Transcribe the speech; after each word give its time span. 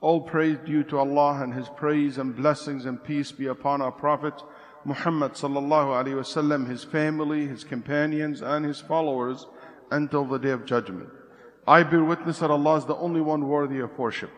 All 0.00 0.20
praise 0.20 0.58
due 0.64 0.84
to 0.84 0.98
Allah 0.98 1.42
and 1.42 1.52
His 1.52 1.68
praise 1.68 2.18
and 2.18 2.36
blessings 2.36 2.86
and 2.86 3.02
peace 3.02 3.32
be 3.32 3.46
upon 3.46 3.82
our 3.82 3.92
Prophet 3.92 4.34
Muhammad 4.84 5.32
sallallahu 5.32 6.02
alaihi 6.02 6.14
wasallam, 6.14 6.68
his 6.68 6.84
family, 6.84 7.46
his 7.46 7.64
companions, 7.64 8.40
and 8.40 8.64
his 8.64 8.80
followers 8.80 9.46
until 9.90 10.24
the 10.24 10.38
day 10.38 10.50
of 10.50 10.64
judgment. 10.64 11.10
I 11.66 11.82
bear 11.82 12.02
witness 12.02 12.38
that 12.38 12.50
Allah 12.50 12.76
is 12.76 12.86
the 12.86 12.96
only 12.96 13.20
one 13.20 13.48
worthy 13.48 13.80
of 13.80 13.98
worship, 13.98 14.30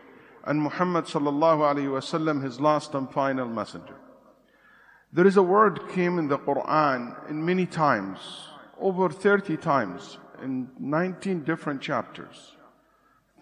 and 0.45 0.61
Muhammad 0.61 1.05
sallallahu 1.05 1.59
alaihi 1.59 1.87
wasallam, 1.87 2.43
his 2.43 2.59
last 2.59 2.93
and 2.95 3.09
final 3.09 3.47
messenger. 3.47 3.95
There 5.13 5.27
is 5.27 5.37
a 5.37 5.43
word 5.43 5.87
came 5.89 6.17
in 6.17 6.27
the 6.27 6.39
Quran 6.39 7.29
in 7.29 7.45
many 7.45 7.65
times, 7.65 8.19
over 8.79 9.09
30 9.09 9.57
times, 9.57 10.17
in 10.41 10.69
19 10.79 11.43
different 11.43 11.81
chapters. 11.81 12.57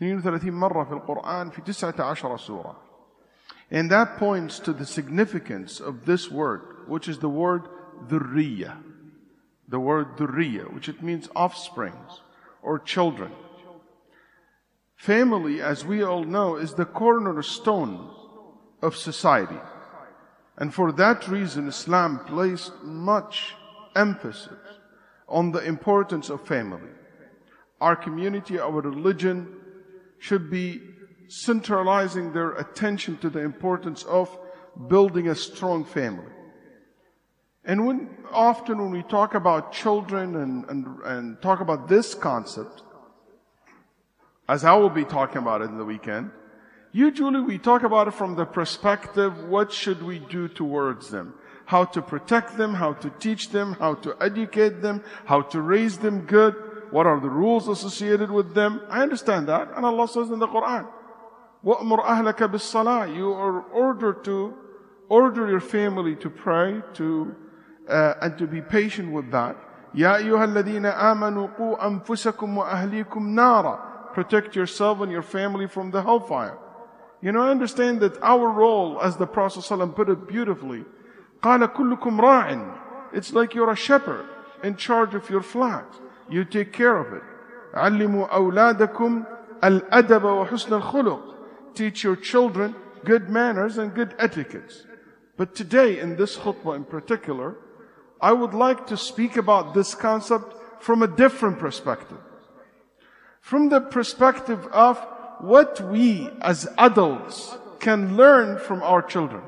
32 0.01 0.53
مرة 0.53 0.85
في 0.85 0.93
القرآن 0.93 1.51
في 1.51 1.63
19 1.63 2.37
سورة. 2.37 2.77
And 3.71 3.91
that 3.91 4.19
points 4.19 4.59
to 4.61 4.73
the 4.73 4.87
significance 4.87 5.81
of 5.81 6.05
this 6.05 6.31
word, 6.31 6.61
which 6.87 7.09
is 7.09 7.19
the 7.19 7.29
word 7.29 7.69
dhurriya. 8.09 8.77
The 9.69 9.81
word 9.81 10.17
dhurriya, 10.17 10.73
which 10.73 10.89
it 10.89 11.03
means 11.03 11.29
offsprings 11.35 12.21
or 12.63 12.79
children. 12.79 13.33
Family, 14.97 15.61
as 15.61 15.85
we 15.85 16.03
all 16.03 16.25
know, 16.25 16.57
is 16.57 16.75
the 16.75 16.85
cornerstone 16.85 18.11
of 18.83 18.97
society. 18.97 19.61
And 20.57 20.73
for 20.73 20.93
that 20.93 21.27
reason, 21.29 21.69
Islam 21.69 22.21
placed 22.27 22.73
much 22.83 23.55
emphasis 23.97 24.59
on 25.29 25.53
the 25.53 25.65
importance 25.65 26.31
of 26.31 26.47
family. 26.47 26.91
Our 27.81 27.97
community, 27.97 28.59
our 28.59 28.81
religion 28.81 29.57
should 30.20 30.50
be 30.50 30.82
centralizing 31.28 32.34
their 32.34 32.52
attention 32.54 33.18
to 33.18 33.30
the 33.30 33.40
importance 33.40 34.04
of 34.04 34.36
building 34.88 35.28
a 35.28 35.36
strong 35.36 35.86
family. 35.86 36.32
And 37.66 37.86
when, 37.86 38.10
often 38.32 38.80
when 38.80 38.92
we 38.92 39.04
talk 39.04 39.36
about 39.36 39.72
children 39.72 40.36
and, 40.36 40.66
and, 40.70 40.86
and 41.04 41.42
talk 41.42 41.60
about 41.60 41.88
this 41.88 42.16
concept, 42.16 42.84
as 44.48 44.66
I 44.66 44.74
will 44.74 44.90
be 44.90 45.06
talking 45.06 45.38
about 45.38 45.62
it 45.62 45.66
in 45.66 45.78
the 45.78 45.86
weekend, 45.86 46.32
usually 46.92 47.42
we 47.42 47.58
talk 47.60 47.84
about 47.84 48.08
it 48.08 48.16
from 48.16 48.36
the 48.36 48.46
perspective, 48.46 49.44
what 49.44 49.72
should 49.72 50.02
we 50.02 50.20
do 50.20 50.48
towards 50.48 51.10
them? 51.10 51.36
How 51.66 51.86
to 51.86 52.02
protect 52.02 52.58
them, 52.58 52.74
how 52.74 52.94
to 52.94 53.12
teach 53.20 53.50
them, 53.50 53.74
how 53.74 53.94
to 53.96 54.16
educate 54.20 54.82
them, 54.82 55.04
how 55.26 55.42
to 55.42 55.62
raise 55.62 56.00
them 56.00 56.22
good, 56.22 56.56
what 56.91 57.07
are 57.07 57.21
the 57.21 57.29
rules 57.29 57.69
associated 57.69 58.31
with 58.31 58.55
them. 58.55 58.81
I 58.89 59.03
understand 59.03 59.49
that. 59.49 59.73
And 59.77 59.85
Allah 59.85 60.07
says 60.09 60.31
in 60.31 60.39
the 60.39 60.47
Quran, 60.47 60.87
وَأْمُرْ 61.65 62.05
أَهْلَكَ 62.05 62.39
بِالصَّلَاةِ 62.39 63.17
You 63.17 63.33
are 63.33 63.63
ordered 63.63 64.23
to 64.25 64.55
order 65.09 65.49
your 65.49 65.61
family 65.61 66.15
to 66.17 66.31
pray, 66.31 66.83
to 66.95 67.35
uh, 67.89 68.15
and 68.23 68.39
to 68.39 68.47
be 68.47 68.61
patient 68.61 69.13
with 69.13 69.31
that. 69.31 69.57
يا 69.95 70.17
أيها 70.17 70.45
الذين 70.45 70.87
آمنوا 70.87 71.47
قوا 71.59 71.87
أنفسكم 71.87 72.59
وأهليكم 72.59 73.35
نارا 73.35 74.13
Protect 74.15 74.55
yourself 74.55 75.01
and 75.01 75.11
your 75.11 75.23
family 75.23 75.67
from 75.67 75.91
the 75.91 76.03
hellfire. 76.03 76.59
You 77.21 77.33
know, 77.33 77.43
I 77.43 77.51
understand 77.51 78.01
that 78.01 78.23
our 78.23 78.49
role, 78.49 79.01
as 79.01 79.17
the 79.17 79.27
Prophet 79.27 79.61
ﷺ 79.61 79.97
put 79.97 80.09
it 80.09 80.29
beautifully, 80.29 80.85
قال 81.43 81.67
كلكم 81.67 82.21
راع 82.21 82.79
It's 83.13 83.33
like 83.33 83.55
you're 83.55 83.71
a 83.71 83.77
shepherd 83.77 84.27
in 84.63 84.77
charge 84.77 85.15
of 85.15 85.29
your 85.31 85.43
flock. 85.43 85.95
You 86.29 86.45
take 86.45 86.73
care 86.73 86.97
of 86.97 87.13
it. 87.13 87.23
علموا 87.75 88.27
أولادكم 88.27 89.25
الأدب 89.65 90.25
وحسن 90.25 90.73
الخلق 90.73 91.35
Teach 91.75 92.05
your 92.05 92.17
children 92.17 92.75
good 93.05 93.29
manners 93.29 93.79
and 93.79 93.93
good 93.95 94.15
etiquettes. 94.19 94.87
But 95.37 95.55
today, 95.55 95.99
in 95.99 96.17
this 96.17 96.37
khutbah 96.37 96.77
in 96.77 96.85
particular, 96.85 97.57
I 98.21 98.33
would 98.33 98.55
like 98.55 98.87
to 98.87 98.97
speak 98.97 99.37
about 99.37 99.75
this 99.75 99.95
concept 99.95 100.55
from 100.81 101.03
a 101.03 101.09
different 101.09 101.59
perspective. 101.59 102.19
From 103.41 103.69
the 103.69 103.81
perspective 103.81 104.67
of 104.73 105.05
what 105.41 105.81
we 105.81 106.31
as 106.41 106.69
adults 106.79 107.57
can 107.81 108.17
learn 108.17 108.59
from 108.59 108.83
our 108.83 109.03
children. 109.03 109.43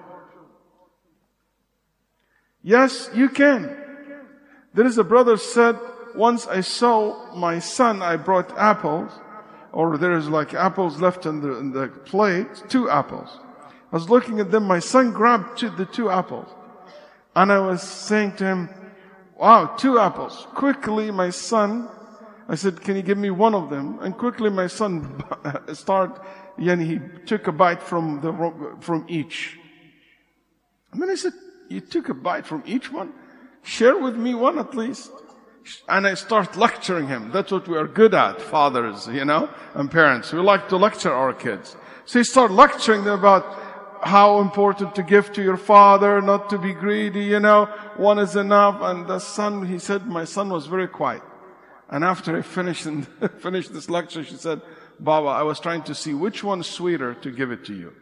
Yes, 2.63 3.09
you 3.15 3.29
can. 3.29 3.75
There 4.75 4.85
is 4.85 4.99
a 4.99 5.05
brother 5.05 5.37
said, 5.37 5.79
once 6.16 6.48
I 6.48 6.62
saw 6.62 7.36
my 7.36 7.60
son, 7.60 8.02
I 8.02 8.16
brought 8.16 8.58
apples, 8.58 9.12
or 9.72 9.98
there 9.98 10.14
is 10.14 10.28
like 10.28 10.54
apples 10.54 11.00
left 11.00 11.26
in 11.26 11.42
the, 11.42 11.58
in 11.58 11.72
the 11.72 11.88
plate, 11.88 12.48
two 12.70 12.90
apples. 12.90 13.30
I 13.92 13.96
was 13.96 14.10
looking 14.10 14.40
at 14.40 14.52
them, 14.52 14.64
my 14.64 14.80
son 14.80 15.12
grabbed 15.12 15.58
two, 15.60 15.70
the 15.70 15.86
two 15.86 16.10
apples. 16.10 16.48
And 17.36 17.52
I 17.52 17.60
was 17.60 17.82
saying 17.82 18.36
to 18.38 18.46
him, 18.46 18.70
wow, 19.38 19.76
two 19.78 20.00
apples. 20.00 20.48
Quickly, 20.54 21.12
my 21.12 21.30
son, 21.30 21.90
I 22.48 22.56
said, 22.56 22.82
can 22.82 22.96
you 22.96 23.02
give 23.02 23.18
me 23.18 23.32
one 23.32 23.56
of 23.56 23.70
them? 23.70 24.00
And 24.02 24.18
quickly 24.18 24.50
my 24.50 24.68
son 24.68 25.24
started, 25.74 26.22
and 26.58 26.82
he 26.82 27.00
took 27.26 27.48
a 27.48 27.52
bite 27.52 27.82
from 27.82 28.22
the, 28.22 28.78
from 28.82 29.06
each. 29.08 29.58
And 30.92 31.02
then 31.02 31.10
I 31.10 31.16
said, 31.16 31.34
you 31.70 31.80
took 31.80 32.10
a 32.10 32.14
bite 32.14 32.46
from 32.46 32.64
each 32.66 32.92
one? 32.92 33.14
Share 33.64 33.98
with 33.98 34.16
me 34.18 34.34
one 34.34 34.60
at 34.60 34.76
least. 34.76 35.12
And 35.88 36.08
I 36.08 36.16
start 36.16 36.58
lecturing 36.58 37.08
him. 37.08 37.32
That's 37.32 37.52
what 37.52 37.68
we 37.68 37.78
are 37.78 37.88
good 37.88 38.14
at, 38.14 38.42
fathers, 38.42 39.08
you 39.08 39.26
know, 39.26 39.50
and 39.74 39.90
parents. 39.92 40.34
We 40.34 40.40
like 40.40 40.70
to 40.70 40.78
lecture 40.78 41.14
our 41.14 41.34
kids. 41.34 41.76
So 42.06 42.20
he 42.20 42.24
started 42.24 42.54
lecturing 42.54 43.04
them 43.04 43.20
about 43.20 43.46
how 44.04 44.40
important 44.40 44.96
to 44.96 45.04
give 45.04 45.32
to 45.34 45.44
your 45.44 45.58
father, 45.58 46.22
not 46.22 46.50
to 46.50 46.58
be 46.58 46.74
greedy, 46.74 47.24
you 47.24 47.40
know, 47.40 47.66
one 47.98 48.18
is 48.18 48.36
enough. 48.36 48.82
And 48.82 49.08
the 49.08 49.20
son, 49.20 49.66
he 49.66 49.78
said, 49.78 50.08
my 50.08 50.26
son 50.26 50.50
was 50.50 50.66
very 50.66 50.88
quiet. 50.88 51.22
And 51.90 52.04
after 52.04 52.38
I 52.38 52.42
finished, 52.42 52.88
finished 53.40 53.74
this 53.74 53.90
lecture, 53.90 54.24
she 54.24 54.36
said, 54.36 54.62
Baba, 55.00 55.28
I 55.28 55.44
was 55.44 55.60
trying 55.60 55.84
to 55.84 55.96
see 55.96 56.14
which 56.14 56.44
one's 56.44 56.68
sweeter 56.68 57.14
to 57.16 57.32
give 57.32 57.52
it 57.52 57.66
to 57.66 57.74
you. 57.74 57.94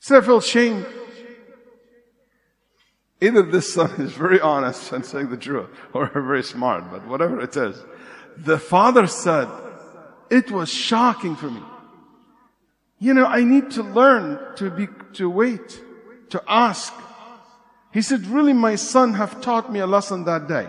So 0.00 0.18
I 0.18 0.20
felt 0.20 0.44
shame. 0.44 0.84
Either 3.20 3.42
this 3.42 3.72
son 3.72 3.90
is 3.98 4.12
very 4.12 4.40
honest 4.40 4.92
and 4.92 5.04
saying 5.04 5.30
the 5.30 5.36
truth, 5.36 5.68
or 5.92 6.06
very 6.12 6.42
smart, 6.42 6.90
but 6.90 7.06
whatever 7.06 7.40
it 7.40 7.56
is. 7.56 7.82
The 8.36 8.58
father 8.58 9.06
said, 9.06 9.48
it 10.28 10.50
was 10.50 10.68
shocking 10.68 11.36
for 11.36 11.50
me. 11.50 11.62
You 12.98 13.14
know, 13.14 13.26
I 13.26 13.42
need 13.44 13.70
to 13.72 13.82
learn 13.82 14.38
to 14.56 14.70
be, 14.70 14.88
to 15.14 15.30
wait, 15.30 15.82
to 16.30 16.42
ask. 16.46 16.92
He 17.92 18.02
said, 18.02 18.26
really, 18.26 18.52
my 18.52 18.74
son 18.74 19.14
have 19.14 19.40
taught 19.40 19.72
me 19.72 19.80
a 19.80 19.86
lesson 19.86 20.24
that 20.24 20.48
day. 20.48 20.68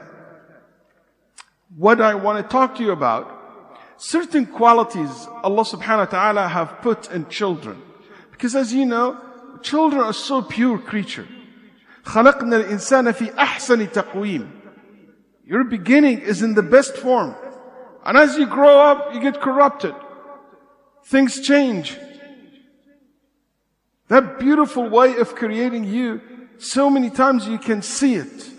What 1.76 2.00
I 2.00 2.16
want 2.16 2.44
to 2.44 2.50
talk 2.50 2.76
to 2.78 2.84
you 2.84 2.92
about, 2.92 3.34
certain 3.98 4.46
qualities 4.46 5.28
Allah 5.44 5.64
subhanahu 5.64 5.98
wa 5.98 6.06
ta'ala 6.06 6.48
have 6.48 6.82
put 6.82 7.12
in 7.12 7.28
children. 7.28 7.82
Because 8.32 8.56
as 8.56 8.74
you 8.74 8.86
know, 8.86 9.20
children 9.62 10.02
are 10.02 10.14
so 10.14 10.42
pure 10.42 10.78
creatures. 10.78 11.28
خلقنا 12.07 12.57
الإنسان 12.57 13.13
في 13.13 13.35
أحسن 13.39 13.93
تقويم. 13.93 14.51
Your 15.45 15.65
beginning 15.65 16.21
is 16.21 16.43
in 16.43 16.55
the 16.55 16.63
best 16.63 16.97
form. 16.97 17.35
And 18.05 18.17
as 18.17 18.37
you 18.37 18.47
grow 18.47 18.81
up, 18.81 19.15
you 19.15 19.21
get 19.21 19.41
corrupted. 19.41 19.95
Things 21.05 21.41
change. 21.41 21.97
That 24.09 24.39
beautiful 24.39 24.89
way 24.89 25.17
of 25.17 25.35
creating 25.35 25.85
you, 25.85 26.21
so 26.59 26.91
many 26.91 27.11
times 27.11 27.47
you 27.47 27.59
can 27.59 27.83
see 27.83 28.15
it. 28.15 28.51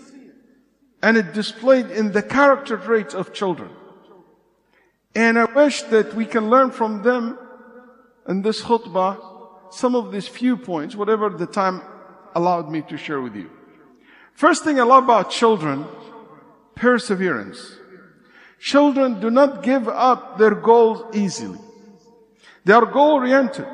And 1.02 1.16
it 1.16 1.32
displayed 1.32 1.90
in 1.90 2.12
the 2.12 2.22
character 2.22 2.76
traits 2.76 3.14
of 3.14 3.32
children. 3.32 3.70
And 5.14 5.38
I 5.38 5.44
wish 5.44 5.82
that 5.82 6.14
we 6.14 6.24
can 6.24 6.50
learn 6.50 6.70
from 6.70 7.02
them 7.02 7.38
in 8.28 8.42
this 8.42 8.62
khutbah 8.62 9.72
some 9.72 9.94
of 9.94 10.12
these 10.12 10.26
few 10.26 10.56
points, 10.56 10.96
whatever 10.96 11.28
the 11.28 11.46
time 11.46 11.82
allowed 12.35 12.69
me 12.69 12.81
to 12.83 12.97
share 12.97 13.21
with 13.21 13.35
you. 13.35 13.49
First 14.33 14.63
thing 14.63 14.79
I 14.79 14.83
love 14.83 15.03
about 15.03 15.31
children, 15.31 15.85
perseverance. 16.75 17.77
Children 18.59 19.19
do 19.19 19.29
not 19.29 19.63
give 19.63 19.87
up 19.87 20.37
their 20.37 20.55
goals 20.55 21.15
easily. 21.15 21.59
They 22.65 22.73
are 22.73 22.85
goal 22.85 23.13
oriented. 23.13 23.67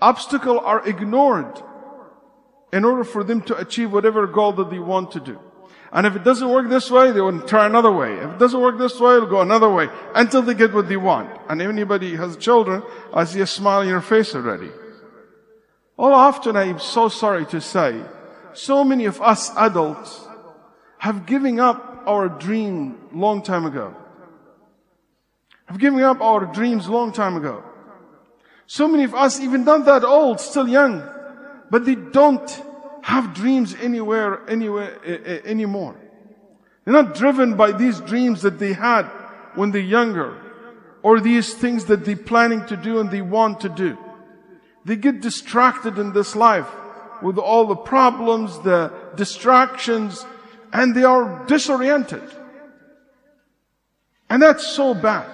Obstacles 0.00 0.60
are 0.64 0.86
ignored 0.86 1.62
in 2.72 2.84
order 2.84 3.04
for 3.04 3.24
them 3.24 3.40
to 3.42 3.56
achieve 3.56 3.92
whatever 3.92 4.26
goal 4.26 4.52
that 4.52 4.70
they 4.70 4.78
want 4.78 5.12
to 5.12 5.20
do. 5.20 5.40
And 5.90 6.06
if 6.06 6.14
it 6.14 6.22
doesn't 6.22 6.48
work 6.48 6.68
this 6.68 6.90
way, 6.90 7.12
they 7.12 7.20
will 7.20 7.40
try 7.40 7.66
another 7.66 7.90
way. 7.90 8.14
If 8.14 8.32
it 8.32 8.38
doesn't 8.38 8.60
work 8.60 8.78
this 8.78 9.00
way, 9.00 9.14
they'll 9.14 9.26
go 9.26 9.40
another 9.40 9.70
way 9.70 9.88
until 10.14 10.42
they 10.42 10.54
get 10.54 10.74
what 10.74 10.88
they 10.88 10.98
want. 10.98 11.30
And 11.48 11.62
anybody 11.62 12.14
has 12.16 12.36
children, 12.36 12.82
I 13.14 13.24
see 13.24 13.40
a 13.40 13.46
smile 13.46 13.80
on 13.80 13.88
your 13.88 14.02
face 14.02 14.34
already. 14.34 14.70
All 15.98 16.14
often 16.14 16.56
I'm 16.56 16.78
so 16.78 17.08
sorry 17.08 17.44
to 17.46 17.60
say, 17.60 18.00
so 18.54 18.84
many 18.84 19.06
of 19.06 19.20
us 19.20 19.50
adults 19.56 20.24
have 20.98 21.26
given 21.26 21.58
up 21.58 22.04
our 22.06 22.28
dream 22.28 23.08
long 23.12 23.42
time 23.42 23.66
ago. 23.66 23.94
Have 25.66 25.78
given 25.78 26.00
up 26.00 26.20
our 26.20 26.46
dreams 26.46 26.88
long 26.88 27.12
time 27.12 27.36
ago. 27.36 27.62
So 28.66 28.86
many 28.86 29.04
of 29.04 29.14
us, 29.14 29.40
even 29.40 29.64
not 29.64 29.86
that 29.86 30.04
old, 30.04 30.40
still 30.40 30.68
young, 30.68 31.02
but 31.70 31.84
they 31.84 31.94
don't 31.94 32.48
have 33.02 33.34
dreams 33.34 33.74
anywhere, 33.80 34.48
anywhere, 34.48 34.98
uh, 35.04 35.48
anymore. 35.48 35.96
They're 36.84 36.94
not 36.94 37.14
driven 37.14 37.56
by 37.56 37.72
these 37.72 38.00
dreams 38.00 38.42
that 38.42 38.58
they 38.58 38.72
had 38.72 39.04
when 39.54 39.72
they're 39.72 39.80
younger, 39.80 40.36
or 41.02 41.20
these 41.20 41.54
things 41.54 41.86
that 41.86 42.04
they're 42.04 42.16
planning 42.16 42.64
to 42.66 42.76
do 42.76 43.00
and 43.00 43.10
they 43.10 43.22
want 43.22 43.60
to 43.60 43.68
do. 43.68 43.98
They 44.88 44.96
get 44.96 45.20
distracted 45.20 45.98
in 45.98 46.14
this 46.14 46.34
life 46.34 46.66
with 47.20 47.36
all 47.36 47.66
the 47.66 47.76
problems, 47.76 48.58
the 48.60 48.90
distractions, 49.16 50.24
and 50.72 50.94
they 50.94 51.04
are 51.04 51.44
disoriented. 51.44 52.22
And 54.30 54.40
that's 54.40 54.66
so 54.66 54.94
bad. 54.94 55.30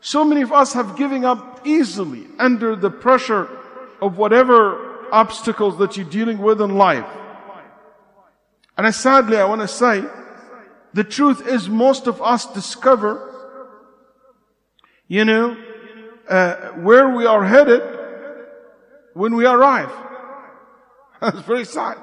So 0.00 0.24
many 0.24 0.42
of 0.42 0.52
us 0.52 0.74
have 0.74 0.96
given 0.96 1.24
up 1.24 1.66
easily 1.66 2.28
under 2.38 2.76
the 2.76 2.88
pressure 2.88 3.48
of 4.00 4.16
whatever 4.16 5.10
obstacles 5.10 5.78
that 5.78 5.96
you're 5.96 6.08
dealing 6.08 6.38
with 6.38 6.60
in 6.60 6.76
life. 6.76 7.10
And 8.78 8.86
I 8.86 8.92
sadly, 8.92 9.38
I 9.38 9.44
want 9.46 9.62
to 9.62 9.68
say, 9.68 10.04
the 10.94 11.02
truth 11.02 11.48
is 11.48 11.68
most 11.68 12.06
of 12.06 12.22
us 12.22 12.46
discover, 12.46 13.10
you 15.08 15.24
know, 15.24 15.56
uh, 16.28 16.54
where 16.74 17.08
we 17.08 17.26
are 17.26 17.44
headed 17.44 17.95
when 19.16 19.34
we 19.34 19.46
arrive. 19.46 19.90
That's 21.22 21.40
very 21.40 21.64
sad. 21.64 21.96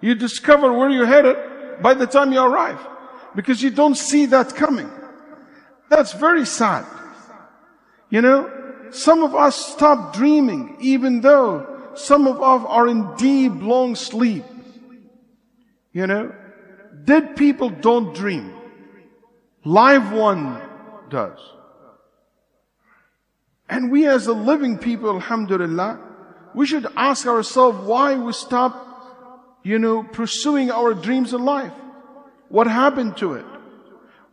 You 0.00 0.14
discover 0.14 0.72
where 0.72 0.88
you're 0.88 1.06
headed 1.06 1.36
by 1.82 1.92
the 1.92 2.06
time 2.06 2.32
you 2.32 2.40
arrive 2.40 2.80
because 3.34 3.62
you 3.62 3.70
don't 3.70 3.94
see 3.94 4.24
that 4.26 4.56
coming. 4.56 4.90
That's 5.90 6.14
very 6.14 6.46
sad. 6.46 6.86
You 8.08 8.22
know, 8.22 8.50
some 8.90 9.22
of 9.22 9.34
us 9.34 9.54
stop 9.54 10.14
dreaming 10.14 10.78
even 10.80 11.20
though 11.20 11.92
some 11.94 12.26
of 12.26 12.42
us 12.42 12.64
are 12.66 12.88
in 12.88 13.14
deep, 13.16 13.52
long 13.56 13.94
sleep. 13.94 14.44
You 15.92 16.06
know, 16.06 16.34
dead 17.04 17.36
people 17.36 17.68
don't 17.68 18.14
dream. 18.14 18.54
Live 19.64 20.10
one 20.10 20.62
does. 21.10 21.38
And 23.68 23.90
we 23.90 24.06
as 24.06 24.26
a 24.26 24.32
living 24.32 24.78
people, 24.78 25.10
alhamdulillah, 25.10 26.05
we 26.56 26.66
should 26.66 26.86
ask 26.96 27.26
ourselves 27.26 27.78
why 27.86 28.16
we 28.16 28.32
stop, 28.32 28.72
you 29.62 29.78
know, 29.78 30.02
pursuing 30.02 30.70
our 30.70 30.94
dreams 30.94 31.34
in 31.34 31.44
life. 31.44 31.74
What 32.48 32.66
happened 32.66 33.18
to 33.18 33.34
it? 33.34 33.44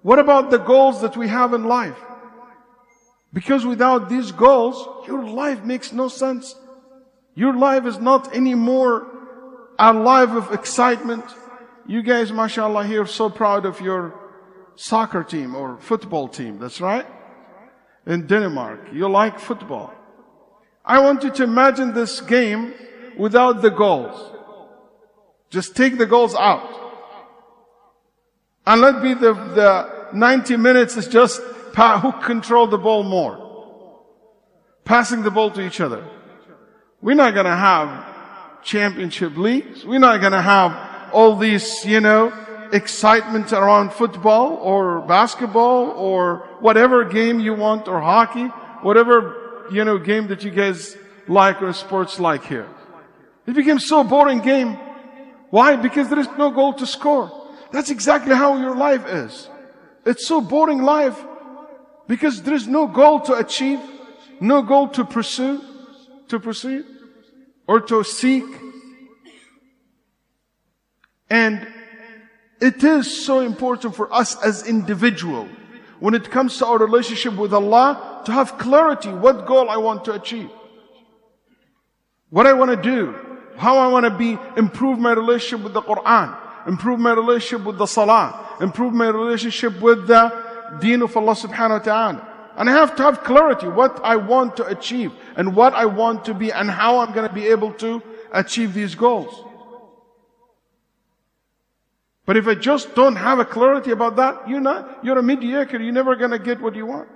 What 0.04 0.20
about 0.20 0.50
the 0.50 0.58
goals 0.58 1.02
that 1.02 1.18
we 1.18 1.28
have 1.28 1.54
in 1.54 1.66
life? 1.66 2.00
Because 3.34 3.66
without 3.66 4.08
these 4.10 4.32
goals, 4.32 5.06
your 5.06 5.22
life 5.22 5.66
makes 5.66 5.92
no 5.92 6.08
sense. 6.08 6.56
Your 7.36 7.54
life 7.58 7.86
is 7.86 8.00
not 8.00 8.34
anymore 8.34 9.06
a 9.78 9.92
life 9.92 10.30
of 10.30 10.54
excitement. 10.54 11.26
You 11.88 12.04
guys, 12.04 12.32
mashallah, 12.32 12.86
here 12.88 13.06
so 13.06 13.30
proud 13.30 13.66
of 13.66 13.82
your 13.82 14.14
soccer 14.76 15.24
team 15.24 15.56
or 15.56 15.78
football 15.78 16.30
team. 16.30 16.58
That's 16.58 16.80
right. 16.80 17.06
In 18.06 18.28
Denmark. 18.28 18.94
You 18.94 19.10
like 19.10 19.40
football. 19.40 19.94
I 20.86 21.00
want 21.00 21.24
you 21.24 21.32
to 21.32 21.44
imagine 21.44 21.94
this 21.94 22.20
game 22.22 22.74
without 23.18 23.62
the 23.62 23.70
goals. 23.70 24.32
Just 25.50 25.76
take 25.76 25.98
the 25.98 26.06
goals 26.06 26.36
out. 26.36 26.70
And 28.66 28.82
let 28.82 29.02
be 29.02 29.14
the, 29.14 29.34
the 29.34 30.10
90 30.14 30.58
minutes 30.58 30.98
is 30.98 31.08
just 31.08 31.42
who 31.42 32.12
control 32.24 32.68
the 32.68 32.78
ball 32.78 33.04
more. 33.04 33.40
Passing 34.86 35.24
the 35.24 35.32
ball 35.32 35.52
to 35.52 35.62
each 35.62 35.80
other. 35.80 36.06
We're 37.02 37.16
not 37.16 37.34
gonna 37.34 37.56
have 37.56 38.64
championship 38.64 39.38
leagues. 39.38 39.86
We're 39.86 40.00
not 40.00 40.22
gonna 40.22 40.42
have 40.42 41.12
all 41.14 41.36
these, 41.36 41.86
you 41.86 42.00
know, 42.00 42.34
excitement 42.72 43.54
around 43.54 43.94
football 43.94 44.56
or 44.56 45.02
basketball 45.02 45.92
or 45.92 46.48
whatever 46.60 47.04
game 47.06 47.40
you 47.40 47.54
want 47.54 47.88
or 47.88 48.02
hockey, 48.02 48.46
whatever, 48.82 49.43
you 49.72 49.84
know, 49.84 49.98
game 49.98 50.28
that 50.28 50.44
you 50.44 50.52
guys 50.52 50.98
like 51.28 51.62
or 51.62 51.74
sports 51.74 52.20
like 52.20 52.46
here. 52.46 52.68
It 53.46 53.56
became 53.56 53.80
so 53.80 54.04
boring 54.04 54.40
game. 54.40 54.78
Why? 55.50 55.76
Because 55.76 56.10
there 56.10 56.20
is 56.20 56.30
no 56.38 56.52
goal 56.52 56.74
to 56.74 56.86
score. 56.86 57.32
That's 57.72 57.90
exactly 57.90 58.36
how 58.36 58.58
your 58.58 58.76
life 58.76 59.06
is. 59.08 59.50
It's 60.06 60.28
so 60.28 60.42
boring 60.42 60.82
life 60.82 61.18
because 62.08 62.42
there 62.42 62.54
is 62.54 62.68
no 62.68 62.88
goal 62.88 63.22
to 63.22 63.34
achieve, 63.34 63.80
no 64.40 64.62
goal 64.62 64.90
to 64.90 65.06
pursue, 65.06 65.62
to 66.28 66.40
pursue, 66.40 66.86
or 67.68 67.80
to 67.82 68.04
seek. 68.04 68.46
And 71.30 71.68
it 72.62 72.84
is 72.84 73.26
so 73.26 73.40
important 73.40 73.96
for 73.96 74.14
us 74.14 74.42
as 74.44 74.68
individual 74.68 75.48
when 76.00 76.14
it 76.14 76.30
comes 76.30 76.58
to 76.58 76.66
our 76.66 76.78
relationship 76.78 77.36
with 77.36 77.54
Allah 77.54 78.13
to 78.26 78.32
have 78.32 78.58
clarity 78.58 79.10
what 79.10 79.46
goal 79.46 79.70
I 79.70 79.78
want 79.78 80.06
to 80.06 80.14
achieve. 80.14 80.50
What 82.30 82.48
I 82.48 82.54
want 82.54 82.72
to 82.72 82.78
do. 82.78 83.16
How 83.56 83.78
I 83.78 83.88
want 83.88 84.06
to 84.06 84.10
be, 84.10 84.38
improve 84.58 84.98
my 84.98 85.14
relationship 85.14 85.64
with 85.64 85.74
the 85.74 85.82
Quran, 85.82 86.36
improve 86.68 87.00
my 87.00 87.14
relationship 87.14 87.66
with 87.68 87.78
the 87.78 87.86
Salah, 87.86 88.58
improve 88.60 88.94
my 88.94 89.08
relationship 89.08 89.80
with 89.80 90.08
the 90.08 90.34
deen 90.80 91.04
of 91.04 91.16
Allah 91.16 91.36
subhanahu 91.36 91.80
wa 91.80 91.86
ta'ala. 91.86 92.30
And 92.58 92.70
I 92.70 92.74
have 92.74 92.96
to 92.96 93.04
have 93.04 93.24
clarity 93.24 93.68
what 93.68 94.00
I 94.04 94.16
want 94.16 94.58
to 94.58 94.66
achieve 94.66 95.12
and 95.36 95.56
what 95.56 95.74
I 95.74 95.86
want 95.86 96.26
to 96.26 96.34
be 96.34 96.52
and 96.52 96.70
how 96.70 97.00
I'm 97.00 97.14
going 97.14 97.28
to 97.28 97.34
be 97.34 97.48
able 97.48 97.74
to 97.74 98.02
achieve 98.32 98.74
these 98.74 98.96
goals. 98.96 99.34
But 102.26 102.38
if 102.38 102.48
I 102.48 102.56
just 102.56 102.96
don't 102.96 103.18
have 103.18 103.40
a 103.40 103.46
clarity 103.46 103.92
about 103.92 104.16
that, 104.16 104.48
you're 104.48 104.62
not, 104.62 105.04
you're 105.04 105.18
a 105.18 105.24
mediocre. 105.24 105.78
You're 105.78 105.94
never 105.94 106.16
going 106.16 106.32
to 106.32 106.40
get 106.40 106.62
what 106.62 106.76
you 106.76 106.86
want. 106.86 107.10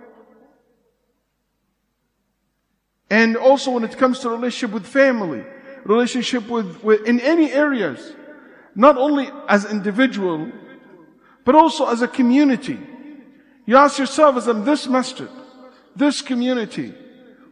And 3.10 3.38
also 3.38 3.72
when 3.72 3.84
it 3.84 3.98
comes 3.98 4.20
to 4.20 4.30
relationship 4.30 4.74
with 4.74 4.86
family, 4.86 5.44
relationship 5.86 6.48
with, 6.50 6.84
with 6.84 7.06
in 7.08 7.20
any 7.20 7.52
areas, 7.52 8.14
not 8.76 8.98
only 8.98 9.30
as 9.48 9.66
individual, 9.66 10.52
but 11.46 11.56
also 11.56 11.88
as 11.88 12.02
a 12.02 12.08
community. 12.08 12.78
You 13.66 13.78
ask 13.78 13.98
yourself, 13.98 14.38
as 14.38 14.48
in 14.48 14.66
this 14.66 14.88
masjid, 14.88 15.30
this 15.96 16.22
community, 16.22 16.94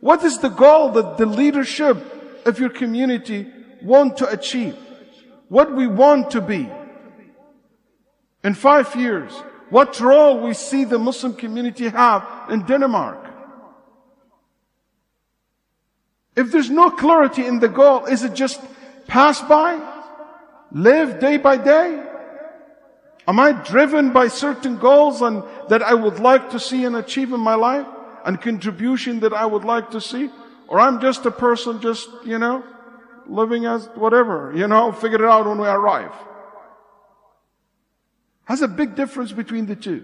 what 0.01 0.23
is 0.23 0.39
the 0.39 0.49
goal 0.49 0.91
that 0.91 1.17
the 1.17 1.25
leadership 1.25 1.97
of 2.45 2.59
your 2.59 2.69
community 2.69 3.47
want 3.81 4.17
to 4.17 4.29
achieve? 4.29 4.77
What 5.47 5.73
we 5.73 5.87
want 5.87 6.31
to 6.31 6.41
be? 6.41 6.69
In 8.43 8.53
five 8.53 8.95
years, 8.95 9.31
what 9.69 9.99
role 9.99 10.41
we 10.41 10.53
see 10.53 10.83
the 10.83 10.99
Muslim 10.99 11.33
community 11.33 11.89
have 11.89 12.27
in 12.49 12.61
Denmark? 12.65 13.24
If 16.35 16.51
there's 16.51 16.69
no 16.69 16.89
clarity 16.91 17.45
in 17.45 17.59
the 17.59 17.69
goal, 17.69 18.05
is 18.05 18.23
it 18.23 18.33
just 18.33 18.61
pass 19.07 19.41
by? 19.41 19.79
Live 20.71 21.19
day 21.19 21.37
by 21.37 21.57
day? 21.57 22.03
Am 23.27 23.39
I 23.39 23.53
driven 23.53 24.11
by 24.11 24.27
certain 24.27 24.77
goals 24.77 25.21
and 25.21 25.43
that 25.69 25.81
I 25.81 25.93
would 25.93 26.19
like 26.19 26.51
to 26.51 26.59
see 26.59 26.85
and 26.85 26.95
achieve 26.95 27.31
in 27.33 27.39
my 27.39 27.55
life 27.55 27.87
and 28.25 28.39
contribution 28.39 29.21
that 29.21 29.33
I 29.33 29.45
would 29.45 29.63
like 29.63 29.91
to 29.91 30.01
see? 30.01 30.29
Or 30.67 30.79
I'm 30.79 30.99
just 30.99 31.25
a 31.25 31.31
person 31.31 31.81
just, 31.81 32.09
you 32.23 32.37
know, 32.37 32.63
living 33.27 33.65
as 33.65 33.87
whatever, 33.95 34.53
you 34.55 34.67
know, 34.67 34.91
figure 34.91 35.23
it 35.23 35.29
out 35.29 35.47
when 35.47 35.59
we 35.59 35.67
arrive. 35.67 36.11
Has 38.45 38.61
a 38.61 38.67
big 38.67 38.95
difference 38.95 39.31
between 39.31 39.65
the 39.65 39.75
two. 39.75 40.03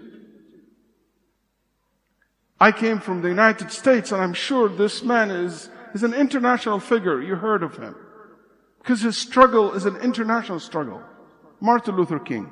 I 2.58 2.72
came 2.72 3.00
from 3.00 3.22
the 3.22 3.28
United 3.28 3.70
States 3.70 4.12
and 4.12 4.22
I'm 4.22 4.34
sure 4.34 4.68
this 4.68 5.02
man 5.02 5.30
is, 5.30 5.68
is 5.94 6.02
an 6.02 6.14
international 6.14 6.80
figure. 6.80 7.20
You 7.20 7.36
heard 7.36 7.62
of 7.62 7.76
him. 7.76 7.94
Because 8.78 9.00
his 9.00 9.16
struggle 9.16 9.74
is 9.74 9.84
an 9.84 9.96
international 9.96 10.60
struggle. 10.60 11.02
Martin 11.60 11.96
Luther 11.96 12.18
King. 12.18 12.50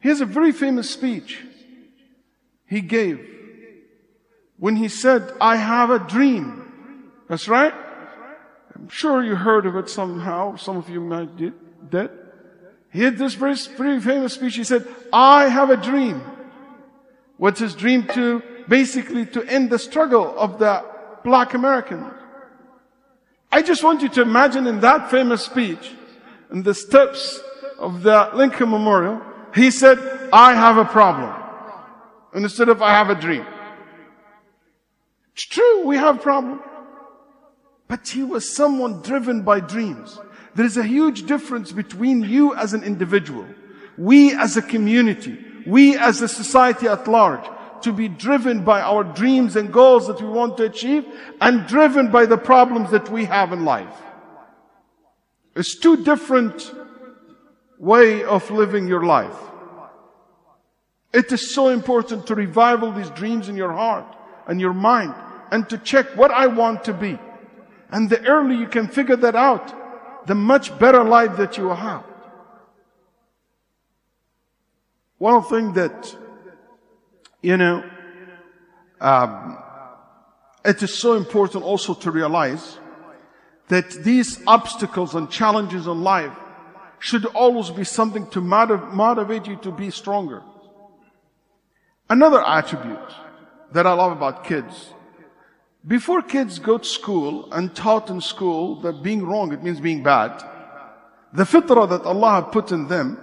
He 0.00 0.08
has 0.08 0.20
a 0.20 0.26
very 0.26 0.52
famous 0.52 0.90
speech 0.90 1.42
he 2.66 2.80
gave 2.80 3.20
when 4.58 4.76
he 4.76 4.88
said, 4.88 5.32
I 5.40 5.56
have 5.56 5.90
a 5.90 5.98
dream. 5.98 7.12
That's 7.28 7.48
right. 7.48 7.74
I'm 8.74 8.88
sure 8.88 9.22
you 9.22 9.36
heard 9.36 9.66
of 9.66 9.76
it 9.76 9.88
somehow. 9.88 10.56
Some 10.56 10.76
of 10.76 10.88
you 10.88 11.00
might 11.00 11.36
did. 11.36 11.54
did. 11.90 12.10
He 12.92 13.02
had 13.02 13.18
this 13.18 13.34
very, 13.34 13.54
very 13.76 14.00
famous 14.00 14.34
speech. 14.34 14.56
He 14.56 14.64
said, 14.64 14.86
I 15.12 15.48
have 15.48 15.70
a 15.70 15.76
dream. 15.76 16.22
What's 17.36 17.60
his 17.60 17.74
dream 17.74 18.06
to? 18.08 18.42
Basically 18.68 19.26
to 19.26 19.42
end 19.44 19.70
the 19.70 19.78
struggle 19.78 20.38
of 20.38 20.58
the 20.58 20.84
black 21.24 21.54
Americans. 21.54 22.12
I 23.52 23.62
just 23.62 23.82
want 23.82 24.02
you 24.02 24.08
to 24.10 24.22
imagine 24.22 24.66
in 24.66 24.80
that 24.80 25.10
famous 25.10 25.44
speech, 25.44 25.90
in 26.52 26.62
the 26.62 26.74
steps 26.74 27.40
of 27.78 28.02
the 28.02 28.30
Lincoln 28.34 28.70
Memorial, 28.70 29.20
he 29.54 29.70
said, 29.70 29.98
I 30.32 30.54
have 30.54 30.76
a 30.76 30.84
problem. 30.84 31.34
Instead 32.34 32.68
of 32.68 32.80
I 32.80 32.92
have 32.92 33.10
a 33.10 33.20
dream. 33.20 33.44
It's 35.32 35.46
true, 35.46 35.86
we 35.86 35.96
have 35.96 36.22
problem. 36.22 36.60
But 37.88 38.06
he 38.06 38.22
was 38.22 38.54
someone 38.54 39.02
driven 39.02 39.42
by 39.42 39.58
dreams. 39.60 40.18
There 40.54 40.66
is 40.66 40.76
a 40.76 40.84
huge 40.84 41.26
difference 41.26 41.72
between 41.72 42.22
you 42.22 42.54
as 42.54 42.72
an 42.72 42.84
individual, 42.84 43.46
we 43.98 44.32
as 44.32 44.56
a 44.56 44.62
community, 44.62 45.38
we 45.66 45.96
as 45.96 46.22
a 46.22 46.28
society 46.28 46.86
at 46.86 47.08
large, 47.08 47.44
to 47.82 47.92
be 47.92 48.08
driven 48.08 48.64
by 48.64 48.80
our 48.80 49.04
dreams 49.04 49.56
and 49.56 49.72
goals 49.72 50.06
that 50.06 50.20
we 50.20 50.28
want 50.28 50.56
to 50.56 50.64
achieve 50.64 51.04
and 51.40 51.66
driven 51.66 52.10
by 52.10 52.26
the 52.26 52.36
problems 52.36 52.90
that 52.90 53.10
we 53.10 53.24
have 53.24 53.52
in 53.52 53.64
life. 53.64 53.94
It's 55.54 55.78
two 55.78 56.04
different 56.04 56.72
way 57.78 58.22
of 58.24 58.50
living 58.50 58.86
your 58.86 59.04
life. 59.04 59.36
It 61.12 61.32
is 61.32 61.54
so 61.54 61.68
important 61.68 62.26
to 62.28 62.34
revival 62.34 62.92
these 62.92 63.10
dreams 63.10 63.48
in 63.48 63.56
your 63.56 63.72
heart 63.72 64.06
and 64.46 64.60
your 64.60 64.74
mind 64.74 65.14
and 65.50 65.68
to 65.68 65.78
check 65.78 66.06
what 66.16 66.30
I 66.30 66.46
want 66.46 66.84
to 66.84 66.92
be. 66.92 67.18
And 67.90 68.08
the 68.08 68.24
earlier 68.26 68.58
you 68.58 68.68
can 68.68 68.86
figure 68.86 69.16
that 69.16 69.34
out, 69.34 70.26
the 70.26 70.34
much 70.34 70.78
better 70.78 71.02
life 71.02 71.36
that 71.38 71.56
you 71.58 71.64
will 71.64 71.74
have. 71.74 72.04
One 75.18 75.42
thing 75.42 75.72
that, 75.74 76.16
you 77.42 77.56
know, 77.56 77.84
um, 79.00 79.58
it 80.64 80.82
is 80.82 80.98
so 80.98 81.14
important 81.14 81.64
also 81.64 81.94
to 81.94 82.10
realize 82.10 82.78
that 83.68 83.90
these 84.04 84.42
obstacles 84.46 85.14
and 85.14 85.30
challenges 85.30 85.86
in 85.86 86.02
life 86.02 86.36
should 86.98 87.24
always 87.26 87.70
be 87.70 87.84
something 87.84 88.26
to 88.28 88.40
motivate 88.40 89.46
you 89.46 89.56
to 89.56 89.72
be 89.72 89.90
stronger. 89.90 90.42
Another 92.10 92.44
attribute 92.44 92.98
that 93.72 93.86
I 93.86 93.92
love 93.92 94.12
about 94.12 94.44
kids. 94.44 94.92
Before 95.86 96.20
kids 96.20 96.58
go 96.58 96.76
to 96.76 96.84
school 96.84 97.50
and 97.52 97.74
taught 97.74 98.10
in 98.10 98.20
school 98.20 98.82
that 98.82 99.02
being 99.02 99.24
wrong, 99.24 99.52
it 99.52 99.62
means 99.62 99.80
being 99.80 100.02
bad. 100.02 100.42
The 101.32 101.44
fitrah 101.44 101.88
that 101.88 102.02
Allah 102.02 102.48
put 102.52 102.72
in 102.72 102.88
them, 102.88 103.18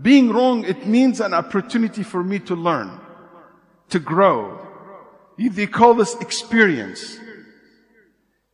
being 0.00 0.32
wrong, 0.32 0.64
it 0.64 0.86
means 0.86 1.20
an 1.20 1.34
opportunity 1.34 2.02
for 2.02 2.24
me 2.24 2.40
to 2.40 2.56
learn, 2.56 2.98
to 3.90 3.98
grow. 3.98 4.60
They 5.36 5.66
call 5.66 5.94
this 5.94 6.14
experience. 6.16 7.18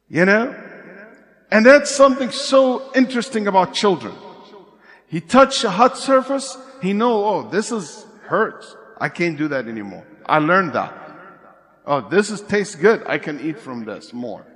You 0.09 0.25
know? 0.25 0.55
And 1.51 1.67
that's 1.67 1.91
something 1.91 2.31
so 2.31 2.93
interesting 2.95 3.47
about 3.47 3.75
children. 3.75 4.15
He 5.09 5.21
touched 5.21 5.65
a 5.65 5.71
hot 5.71 5.99
surface, 5.99 6.57
he 6.81 6.93
know, 6.93 7.25
oh, 7.25 7.49
this 7.51 7.73
is 7.73 8.07
hurts. 8.23 8.77
I 9.01 9.09
can't 9.09 9.37
do 9.37 9.49
that 9.49 9.67
anymore. 9.67 10.07
I 10.27 10.39
learned 10.39 10.75
that. 10.75 10.97
Oh, 11.87 12.09
this 12.09 12.31
is 12.31 12.41
tastes 12.41 12.77
good. 12.77 13.03
I 13.07 13.19
can 13.19 13.41
eat 13.41 13.59
from 13.59 13.85
this 13.85 14.13
more. 14.13 14.47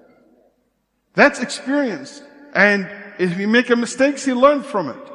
That's 1.15 1.41
experience. 1.41 2.23
And 2.55 2.89
if 3.19 3.37
he 3.37 3.47
make 3.47 3.71
a 3.71 3.77
mistake, 3.77 4.19
he 4.19 4.33
learn 4.33 4.63
from 4.63 4.91
it. 4.91 5.11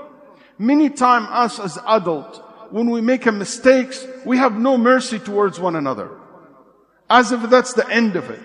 Many 0.57 0.89
times 0.89 1.27
us 1.29 1.59
as 1.59 1.77
adults, 1.87 2.41
when 2.71 2.89
we 2.89 3.01
make 3.01 3.25
a 3.25 3.31
mistakes, 3.31 4.05
we 4.25 4.37
have 4.37 4.53
no 4.53 4.77
mercy 4.77 5.19
towards 5.19 5.59
one 5.59 5.75
another. 5.75 6.09
As 7.09 7.31
if 7.31 7.49
that's 7.49 7.73
the 7.73 7.89
end 7.89 8.15
of 8.15 8.29
it. 8.29 8.39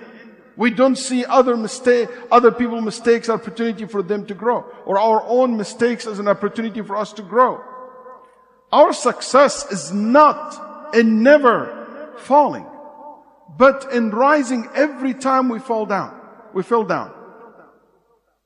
We 0.57 0.71
don't 0.71 0.97
see 0.97 1.25
other 1.25 1.57
mistake, 1.57 2.09
other 2.31 2.53
people 2.53 2.81
mistakes 2.81 3.29
opportunity 3.29 3.87
for 3.87 4.03
them 4.03 4.25
to 4.27 4.35
grow, 4.35 4.65
or 4.87 4.99
our 4.99 5.23
own 5.27 5.57
mistakes 5.57 6.07
as 6.07 6.19
an 6.19 6.29
opportunity 6.29 6.81
for 6.81 6.97
us 6.97 7.13
to 7.15 7.23
grow. 7.23 7.61
Our 8.71 8.93
success 8.93 9.71
is 9.71 9.93
not 9.93 10.95
in 10.95 11.23
never 11.23 12.13
falling, 12.19 12.67
but 13.59 13.93
in 13.93 14.11
rising 14.11 14.69
every 14.75 15.15
time 15.15 15.49
we 15.49 15.59
fall 15.59 15.87
down. 15.87 16.21
We 16.55 16.63
fell 16.63 16.85
down. 16.85 17.13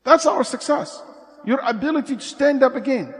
That's 0.04 0.25
our 0.25 0.44
success. 0.44 1.02
Your 1.44 1.61
ability 1.61 2.16
to 2.16 2.23
stand 2.23 2.62
up 2.62 2.75
again. 2.75 3.14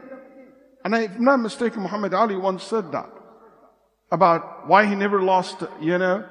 And 0.83 0.95
if 0.95 1.12
I'm 1.15 1.23
not 1.23 1.38
mistaken, 1.38 1.81
Muhammad 1.81 2.13
Ali 2.13 2.35
once 2.35 2.63
said 2.63 2.91
that 2.91 3.09
about 4.12 4.67
why 4.67 4.85
he 4.85 4.95
never 4.95 5.21
lost, 5.21 5.63
you 5.81 5.97
know, 5.97 6.25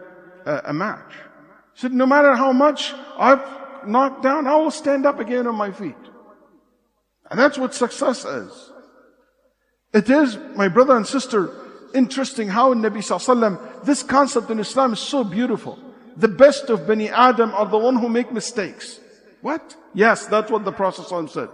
a, 0.47 0.63
a 0.67 0.73
match. 0.73 1.13
He 1.75 1.81
said, 1.81 1.93
no 1.93 2.07
matter 2.07 2.35
how 2.37 2.53
much 2.53 2.93
I've 3.19 3.43
knocked 3.87 4.23
down, 4.23 4.47
I 4.47 4.57
will 4.57 4.71
stand 4.71 5.07
up 5.07 5.21
again 5.21 5.47
on 5.47 5.57
my 5.57 5.73
feet. 5.73 5.97
And 7.31 7.41
that's 7.41 7.59
what 7.59 7.75
success 7.75 8.25
is. 8.25 8.71
It 9.95 10.09
is, 10.11 10.39
my 10.55 10.69
brother 10.69 10.97
and 10.97 11.07
sister, 11.07 11.51
interesting 11.95 12.49
how 12.49 12.73
in 12.73 12.81
Nabi 12.81 12.99
Sallallahu 12.99 13.85
this 13.85 14.03
concept 14.03 14.51
in 14.51 14.59
Islam 14.59 14.93
is 14.93 15.01
so 15.01 15.25
beautiful. 15.25 15.79
The 16.17 16.29
best 16.29 16.71
of 16.71 16.87
Bani 16.87 17.09
Adam 17.09 17.53
are 17.55 17.67
the 17.67 17.79
one 17.79 17.97
who 17.97 18.09
make 18.09 18.33
mistakes. 18.33 19.01
What? 19.41 19.77
Yes, 19.95 20.27
that's 20.27 20.51
what 20.51 20.65
the 20.65 20.73
Prophet 20.73 21.09
said. 21.31 21.49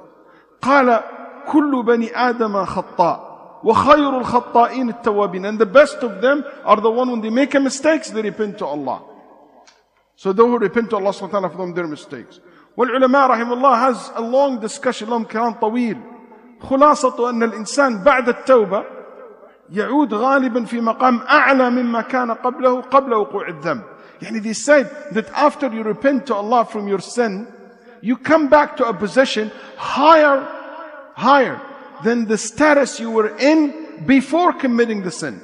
قال 0.61 1.03
كل 1.48 1.84
بني 1.84 2.30
آدم 2.30 2.66
خطاء 2.66 3.34
وخير 3.64 4.18
الخطائين 4.18 4.90
التوابين 4.90 5.46
and 5.46 5.60
the 5.60 5.66
best 5.66 6.04
of 6.04 6.22
them 6.22 6.44
are 6.66 6.82
the 6.82 6.92
one 6.92 7.12
when 7.12 7.22
they 7.22 7.30
make 7.30 7.56
a 7.56 7.60
mistakes 7.60 8.10
they 8.10 8.22
repent 8.22 8.58
to 8.58 8.66
Allah 8.66 9.02
so 10.16 10.32
those 10.32 10.48
who 10.48 10.58
repent 10.58 10.90
to 10.92 10.96
Allah 10.98 11.12
subhanahu 11.12 11.32
wa 11.34 11.40
ta'ala 11.40 11.50
from 11.50 11.74
their 11.74 11.88
mistakes. 11.88 12.40
والعلماء 12.78 13.28
رحمه 13.30 13.54
الله 13.54 13.76
has 13.76 14.12
a 14.16 14.22
long 14.22 14.60
discussion 14.60 15.10
لهم 15.10 15.24
كلام 15.26 15.54
طويل 15.54 15.98
خلاصة 16.62 17.30
أن 17.30 17.44
الإنسان 17.44 18.04
بعد 18.04 18.30
التوبة 18.30 18.84
يعود 19.70 20.14
غالبا 20.14 20.66
في 20.66 20.82
مقام 20.82 21.22
أعلى 21.22 21.70
مما 21.70 22.02
كان 22.02 22.32
قبله 22.32 22.82
قبل 22.82 23.14
وقوع 23.14 23.48
الذنب 23.48 23.84
يعني 24.22 24.42
they 24.42 24.54
said 24.54 24.88
that 25.12 25.30
after 25.36 25.68
you 25.68 25.84
repent 25.84 26.26
to 26.28 26.36
Allah 26.36 26.66
from 26.66 26.88
your 26.88 27.00
sin 27.00 27.48
you 28.02 28.18
come 28.18 28.48
back 28.50 28.78
to 28.78 28.86
a 28.86 28.94
position 28.94 29.52
higher 29.78 30.48
higher 31.16 31.62
than 32.04 32.26
the 32.26 32.38
status 32.38 33.00
you 33.00 33.12
were 33.12 33.38
in 33.38 34.04
before 34.06 34.54
committing 34.54 35.04
the 35.04 35.12
sin 35.12 35.42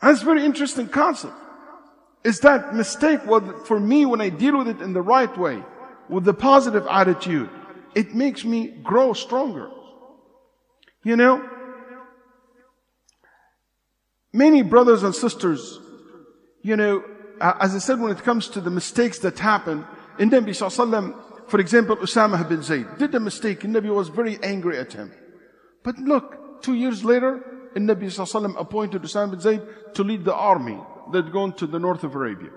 that's 0.00 0.22
a 0.22 0.24
very 0.24 0.44
interesting 0.44 0.88
concept 0.88 1.34
is 2.24 2.40
that 2.40 2.74
mistake 2.74 3.20
for 3.64 3.80
me 3.80 4.06
when 4.06 4.20
I 4.20 4.28
deal 4.28 4.58
with 4.58 4.68
it 4.68 4.80
in 4.80 4.92
the 4.92 5.02
right 5.02 5.34
way, 5.38 5.62
with 6.08 6.24
the 6.24 6.34
positive 6.34 6.86
attitude, 6.90 7.48
it 7.94 8.14
makes 8.14 8.44
me 8.44 8.68
grow 8.82 9.12
stronger. 9.12 9.70
You 11.02 11.16
know, 11.16 11.48
many 14.32 14.62
brothers 14.62 15.02
and 15.02 15.14
sisters, 15.14 15.80
you 16.62 16.76
know, 16.76 17.02
uh, 17.40 17.54
as 17.58 17.74
I 17.74 17.78
said, 17.78 18.00
when 18.00 18.12
it 18.12 18.18
comes 18.18 18.48
to 18.48 18.60
the 18.60 18.70
mistakes 18.70 19.18
that 19.20 19.38
happen, 19.38 19.86
in 20.18 20.28
Nabi 20.28 20.50
Sallallahu 20.50 21.29
for 21.50 21.60
example, 21.60 21.96
Usama 21.96 22.48
bin 22.48 22.62
Zayd 22.62 22.86
did 22.98 23.14
a 23.14 23.20
mistake 23.20 23.64
and 23.64 23.74
Nabi 23.74 23.92
was 23.94 24.08
very 24.08 24.38
angry 24.42 24.78
at 24.78 24.92
him. 24.92 25.12
But 25.82 25.98
look, 25.98 26.62
two 26.62 26.74
years 26.74 27.04
later, 27.04 27.40
Nabi 27.74 28.04
Sallallahu 28.04 28.58
appointed 28.58 29.02
Usama 29.02 29.32
bin 29.32 29.40
Zayd 29.40 29.62
to 29.94 30.04
lead 30.04 30.24
the 30.24 30.34
army 30.34 30.78
that 31.12 31.24
had 31.24 31.32
gone 31.32 31.52
to 31.54 31.66
the 31.66 31.78
north 31.78 32.04
of 32.04 32.14
Arabia. 32.14 32.50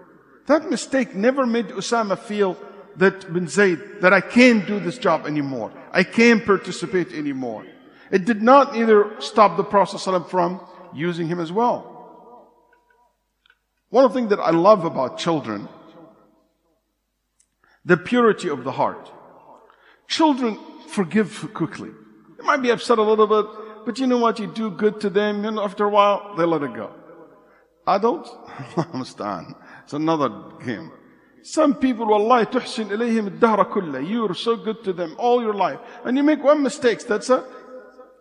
That 0.46 0.70
mistake 0.70 1.16
never 1.16 1.46
made 1.46 1.68
Usama 1.70 2.18
feel 2.18 2.58
that 2.98 3.34
bin 3.34 3.48
Zayd, 3.48 3.80
that 4.02 4.14
I 4.14 4.22
can't 4.22 4.68
do 4.68 4.80
this 4.80 4.98
job 4.98 5.26
anymore. 5.26 5.74
I 5.92 6.04
can't 6.04 6.46
participate 6.46 7.14
anymore. 7.14 7.66
It 8.12 8.26
did 8.26 8.44
not 8.44 8.76
either 8.76 9.20
stop 9.20 9.58
the 9.58 9.64
Prophet 9.64 10.30
from 10.30 10.62
using 10.94 11.28
him 11.28 11.40
as 11.40 11.52
well. 11.52 11.90
One 13.90 14.06
of 14.06 14.14
the 14.14 14.20
things 14.20 14.30
that 14.30 14.40
I 14.40 14.52
love 14.52 14.86
about 14.86 15.18
children, 15.18 15.68
the 17.86 17.98
purity 17.98 18.50
of 18.50 18.64
the 18.64 18.72
heart. 18.72 19.12
Children 20.08 20.60
forgive 20.88 21.54
quickly. 21.54 21.92
They 22.38 22.46
might 22.46 22.62
be 22.62 22.70
upset 22.70 22.98
a 22.98 23.04
little 23.04 23.28
bit, 23.28 23.86
but 23.86 24.00
you 24.00 24.08
know 24.08 24.18
what? 24.18 24.40
You 24.40 24.48
do 24.48 24.70
good 24.72 25.00
to 25.02 25.10
them, 25.10 25.46
and 25.46 25.60
after 25.60 25.86
a 25.86 25.90
while, 25.90 26.36
they 26.36 26.46
let 26.46 26.64
it 26.64 26.74
go. 26.74 26.94
Adults, 27.86 28.30
understand. 28.94 29.56
it's 29.84 29.94
another 29.94 30.30
game. 30.66 30.92
Some 31.42 31.76
people, 31.76 32.08
wallahi, 32.08 32.46
tuhsin 32.46 32.88
ilayhim 32.88 33.38
dahra 33.38 33.70
kulla. 33.70 34.00
You're 34.00 34.34
so 34.34 34.56
good 34.56 34.84
to 34.86 34.94
them 34.94 35.16
all 35.18 35.42
your 35.42 35.54
life. 35.54 35.80
And 36.06 36.16
you 36.16 36.24
make 36.24 36.42
one 36.42 36.64
mistake, 36.64 37.06
that's 37.06 37.30
it. 37.30 37.44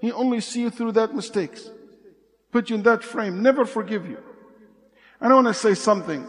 He 0.01 0.11
only 0.11 0.41
see 0.41 0.63
you 0.63 0.71
through 0.71 0.93
that 0.93 1.15
mistakes. 1.15 1.71
Put 2.51 2.69
you 2.69 2.77
in 2.77 2.83
that 2.83 3.05
frame, 3.05 3.41
never 3.41 3.65
forgive 3.65 4.07
you. 4.07 4.19
And 5.21 5.33
I 5.33 5.37
want 5.37 5.47
to 5.47 5.55
say 5.55 5.75
something. 5.75 6.27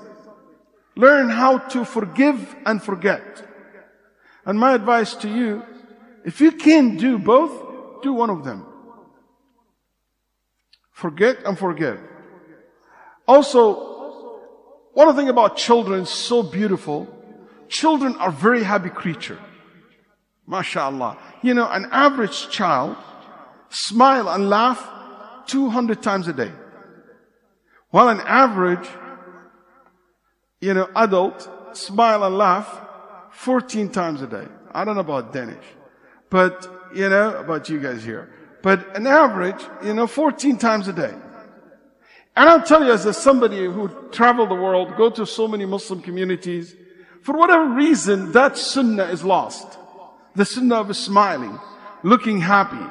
Learn 0.96 1.30
how 1.30 1.58
to 1.58 1.86
forgive 1.86 2.56
and 2.66 2.82
forget. 2.82 3.44
And 4.46 4.60
my 4.60 4.74
advice 4.74 5.16
to 5.16 5.30
you, 5.30 5.64
if 6.26 6.40
you 6.42 6.52
can't 6.52 7.00
do 7.00 7.18
both, 7.18 8.02
do 8.04 8.14
one 8.14 8.30
of 8.30 8.44
them. 8.44 8.66
Forget 10.92 11.38
and 11.46 11.58
forgive. 11.58 12.00
Also, 13.28 13.94
one 14.94 15.16
thing 15.16 15.30
about 15.30 15.58
children 15.58 16.02
is 16.02 16.10
so 16.10 16.44
beautiful. 16.44 17.08
Children 17.68 18.16
are 18.18 18.32
very 18.32 18.64
happy 18.64 18.90
creature. 18.90 19.40
MashaAllah. 20.48 21.18
You 21.42 21.54
know, 21.54 21.70
an 21.70 21.88
average 21.92 22.50
child 22.50 22.98
smile 23.70 24.30
and 24.30 24.50
laugh 24.50 24.88
200 25.48 26.02
times 26.04 26.28
a 26.28 26.34
day. 26.34 26.52
While 27.90 28.10
an 28.10 28.22
average, 28.22 28.88
you 30.64 30.74
know, 30.74 30.90
adult 30.96 31.50
smile 31.76 32.24
and 32.24 32.38
laugh 32.38 32.82
14 33.32 33.90
times 33.90 34.22
a 34.22 34.28
day. 34.28 34.48
I 34.72 34.86
don't 34.86 34.96
know 34.96 35.02
about 35.02 35.34
Danish, 35.34 35.66
but 36.30 36.90
you 36.96 37.10
know, 37.10 37.36
about 37.36 37.68
you 37.68 37.82
guys 37.82 38.04
here. 38.04 38.32
But 38.62 38.96
an 38.96 39.06
average, 39.06 39.62
you 39.84 39.94
know, 39.94 40.08
14 40.08 40.58
times 40.58 40.88
a 40.88 40.94
day. 40.94 41.14
And 42.36 42.50
I'll 42.50 42.64
tell 42.64 42.82
you 42.82 42.94
as 42.94 43.06
a 43.06 43.14
somebody 43.14 43.66
who 43.66 43.90
traveled 44.12 44.50
the 44.50 44.56
world, 44.56 44.96
go 44.96 45.10
to 45.10 45.26
so 45.26 45.50
many 45.50 45.66
Muslim 45.66 46.02
communities, 46.02 46.74
for 47.24 47.38
whatever 47.38 47.66
reason, 47.66 48.32
that 48.32 48.58
sunnah 48.58 49.06
is 49.06 49.24
lost. 49.24 49.78
The 50.36 50.46
sunnah 50.46 50.76
of 50.76 50.96
smiling, 50.96 51.60
looking 52.04 52.40
happy. 52.40 52.86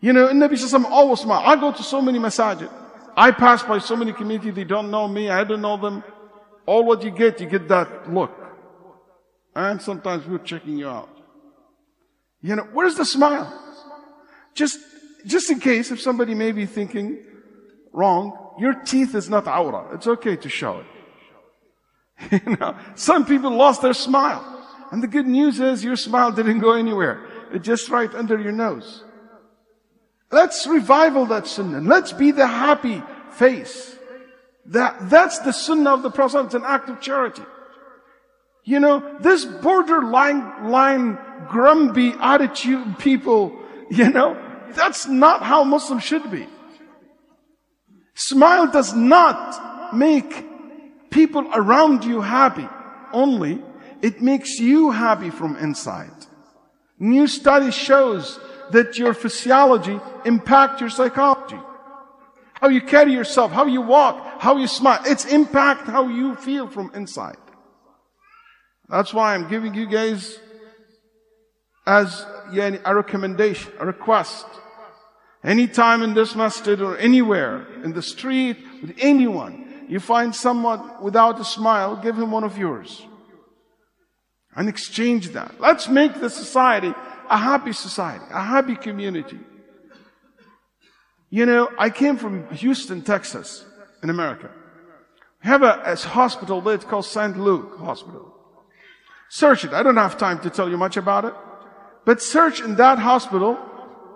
You 0.00 0.14
know, 0.14 0.28
and 0.28 0.40
Nabi 0.40 0.52
Sallallahu 0.52 0.90
always 0.90 1.20
smile. 1.20 1.42
I 1.44 1.56
go 1.56 1.72
to 1.72 1.82
so 1.82 2.00
many 2.00 2.18
masajid. 2.18 2.70
I 3.16 3.32
pass 3.32 3.62
by 3.62 3.78
so 3.80 3.96
many 3.96 4.12
communities, 4.12 4.54
they 4.54 4.64
don't 4.64 4.90
know 4.90 5.06
me, 5.08 5.28
I 5.28 5.44
don't 5.44 5.60
know 5.60 5.76
them. 5.76 6.02
All 6.68 6.84
what 6.84 7.02
you 7.02 7.10
get, 7.10 7.40
you 7.40 7.46
get 7.46 7.66
that 7.68 8.12
look. 8.12 8.30
And 9.56 9.80
sometimes 9.80 10.26
we're 10.26 10.44
checking 10.52 10.76
you 10.76 10.86
out. 10.86 11.08
You 12.42 12.56
know, 12.56 12.68
where's 12.74 12.94
the 12.94 13.06
smile? 13.06 13.48
Just, 14.52 14.78
just 15.24 15.50
in 15.50 15.60
case 15.60 15.90
if 15.90 15.98
somebody 15.98 16.34
may 16.34 16.52
be 16.52 16.66
thinking 16.66 17.24
wrong, 17.90 18.36
your 18.58 18.74
teeth 18.74 19.14
is 19.14 19.30
not 19.30 19.48
aura. 19.48 19.94
It's 19.94 20.06
okay 20.06 20.36
to 20.36 20.48
show 20.50 20.82
it. 20.82 20.86
You 22.44 22.56
know, 22.56 22.76
some 22.96 23.24
people 23.24 23.50
lost 23.50 23.80
their 23.80 23.94
smile. 23.94 24.44
And 24.92 25.02
the 25.02 25.08
good 25.08 25.26
news 25.26 25.60
is 25.60 25.82
your 25.82 25.96
smile 25.96 26.32
didn't 26.32 26.58
go 26.58 26.72
anywhere. 26.72 27.26
It's 27.50 27.64
just 27.64 27.88
right 27.88 28.14
under 28.14 28.38
your 28.38 28.52
nose. 28.52 29.04
Let's 30.30 30.66
revival 30.66 31.24
that 31.26 31.46
sunnah. 31.46 31.80
Let's 31.80 32.12
be 32.12 32.30
the 32.30 32.46
happy 32.46 33.02
face. 33.30 33.97
That, 34.68 35.08
that's 35.08 35.38
the 35.40 35.52
sunnah 35.52 35.94
of 35.94 36.02
the 36.02 36.10
Prophet. 36.10 36.46
It's 36.46 36.54
an 36.54 36.64
act 36.64 36.88
of 36.88 37.00
charity. 37.00 37.42
You 38.64 38.80
know, 38.80 39.16
this 39.20 39.46
borderline, 39.46 40.70
line, 40.70 41.18
grumpy 41.48 42.12
attitude 42.20 42.98
people, 42.98 43.58
you 43.90 44.10
know, 44.10 44.36
that's 44.72 45.06
not 45.06 45.42
how 45.42 45.64
Muslims 45.64 46.04
should 46.04 46.30
be. 46.30 46.46
Smile 48.14 48.70
does 48.70 48.92
not 48.92 49.96
make 49.96 50.44
people 51.10 51.48
around 51.54 52.04
you 52.04 52.20
happy. 52.20 52.68
Only 53.12 53.62
it 54.02 54.20
makes 54.20 54.58
you 54.58 54.90
happy 54.90 55.30
from 55.30 55.56
inside. 55.56 56.12
New 56.98 57.26
study 57.26 57.70
shows 57.70 58.38
that 58.72 58.98
your 58.98 59.14
physiology 59.14 59.98
impact 60.26 60.80
your 60.80 60.90
psychology. 60.90 61.58
How 62.54 62.68
you 62.68 62.82
carry 62.82 63.12
yourself, 63.12 63.52
how 63.52 63.66
you 63.66 63.80
walk, 63.80 64.27
how 64.38 64.56
you 64.56 64.66
smile. 64.66 65.00
It's 65.04 65.24
impact 65.24 65.86
how 65.86 66.08
you 66.08 66.34
feel 66.36 66.68
from 66.68 66.90
inside. 66.94 67.36
That's 68.88 69.12
why 69.12 69.34
I'm 69.34 69.48
giving 69.48 69.74
you 69.74 69.86
guys 69.86 70.38
as 71.86 72.24
a 72.54 72.94
recommendation, 72.94 73.72
a 73.78 73.86
request. 73.86 74.46
Anytime 75.44 76.02
in 76.02 76.14
this 76.14 76.34
masjid 76.34 76.80
or 76.80 76.96
anywhere, 76.96 77.66
in 77.84 77.92
the 77.92 78.02
street, 78.02 78.56
with 78.82 78.94
anyone, 78.98 79.86
you 79.88 80.00
find 80.00 80.34
someone 80.34 81.02
without 81.02 81.40
a 81.40 81.44
smile, 81.44 81.96
give 81.96 82.16
him 82.16 82.30
one 82.30 82.44
of 82.44 82.58
yours. 82.58 83.04
And 84.56 84.68
exchange 84.68 85.30
that. 85.30 85.60
Let's 85.60 85.88
make 85.88 86.20
the 86.20 86.30
society 86.30 86.92
a 87.30 87.36
happy 87.36 87.72
society, 87.72 88.24
a 88.30 88.42
happy 88.42 88.74
community. 88.74 89.38
You 91.30 91.46
know, 91.46 91.70
I 91.78 91.90
came 91.90 92.16
from 92.16 92.48
Houston, 92.54 93.02
Texas, 93.02 93.64
in 94.02 94.10
America. 94.10 94.50
We 95.42 95.48
have 95.48 95.62
a, 95.62 95.82
a 95.84 95.96
hospital 95.96 96.60
there, 96.60 96.74
it's 96.74 96.84
called 96.84 97.04
St. 97.04 97.38
Luke 97.38 97.78
Hospital. 97.78 98.34
Search 99.28 99.64
it. 99.64 99.72
I 99.72 99.82
don't 99.82 99.96
have 99.96 100.16
time 100.16 100.40
to 100.40 100.50
tell 100.50 100.68
you 100.68 100.76
much 100.76 100.96
about 100.96 101.24
it. 101.24 101.34
But 102.04 102.22
search 102.22 102.60
in 102.60 102.76
that 102.76 102.98
hospital, 102.98 103.58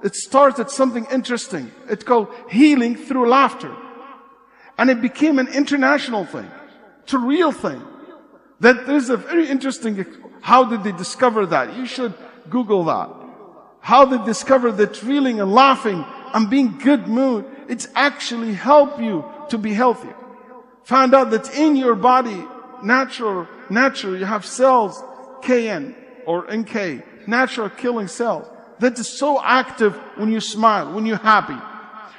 it 0.02 0.14
started 0.14 0.70
something 0.70 1.06
interesting. 1.12 1.70
It's 1.88 2.04
called 2.04 2.28
healing 2.50 2.96
through 2.96 3.28
laughter. 3.28 3.74
And 4.78 4.88
it 4.88 5.02
became 5.02 5.38
an 5.38 5.48
international 5.48 6.24
thing. 6.24 6.50
It's 7.02 7.12
a 7.12 7.18
real 7.18 7.52
thing. 7.52 7.82
That 8.60 8.86
there's 8.86 9.10
a 9.10 9.16
very 9.16 9.48
interesting, 9.48 10.06
how 10.40 10.64
did 10.64 10.82
they 10.82 10.92
discover 10.92 11.46
that? 11.46 11.76
You 11.76 11.84
should 11.84 12.14
Google 12.48 12.84
that. 12.84 13.10
How 13.80 14.04
they 14.06 14.24
discover 14.24 14.72
that 14.72 15.02
reeling 15.02 15.40
and 15.40 15.52
laughing 15.52 16.04
and 16.32 16.48
being 16.48 16.78
good 16.78 17.08
mood, 17.08 17.44
it's 17.68 17.88
actually 17.94 18.54
help 18.54 19.00
you 19.00 19.24
to 19.52 19.58
be 19.58 19.72
healthier. 19.72 20.16
Found 20.84 21.14
out 21.14 21.30
that 21.30 21.56
in 21.56 21.76
your 21.76 21.94
body, 21.94 22.44
natural, 22.82 23.46
natural, 23.70 24.18
you 24.18 24.24
have 24.24 24.44
cells, 24.44 25.02
KN 25.42 25.94
or 26.26 26.46
NK, 26.52 27.28
natural 27.28 27.70
killing 27.70 28.08
cells, 28.08 28.46
that 28.80 28.98
is 28.98 29.08
so 29.08 29.40
active 29.40 29.94
when 30.16 30.32
you 30.32 30.40
smile, 30.40 30.92
when 30.92 31.06
you're 31.06 31.16
happy 31.36 31.60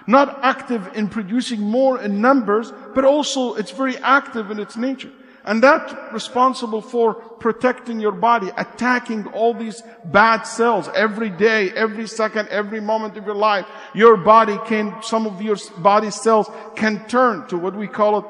not 0.07 0.39
active 0.43 0.95
in 0.95 1.07
producing 1.07 1.61
more 1.61 2.01
in 2.01 2.21
numbers, 2.21 2.73
but 2.93 3.05
also 3.05 3.53
it's 3.55 3.71
very 3.71 3.97
active 3.97 4.51
in 4.51 4.59
its 4.59 4.75
nature. 4.75 5.11
And 5.45 5.61
that 5.61 6.13
responsible 6.13 6.81
for 6.81 7.15
protecting 7.15 7.99
your 7.99 8.13
body, 8.13 8.49
attacking 8.55 9.27
all 9.27 9.53
these 9.53 9.83
bad 10.05 10.43
cells 10.43 10.89
every 10.95 11.29
day, 11.29 11.69
every 11.71 12.07
second, 12.07 12.47
every 12.47 12.79
moment 12.79 13.17
of 13.17 13.25
your 13.25 13.35
life. 13.35 13.65
Your 13.93 14.15
body 14.15 14.57
can, 14.67 15.03
some 15.03 15.27
of 15.27 15.41
your 15.41 15.57
body 15.79 16.11
cells 16.11 16.49
can 16.75 17.05
turn 17.07 17.45
to 17.47 17.57
what 17.57 17.75
we 17.75 17.87
call 17.87 18.19
it 18.19 18.25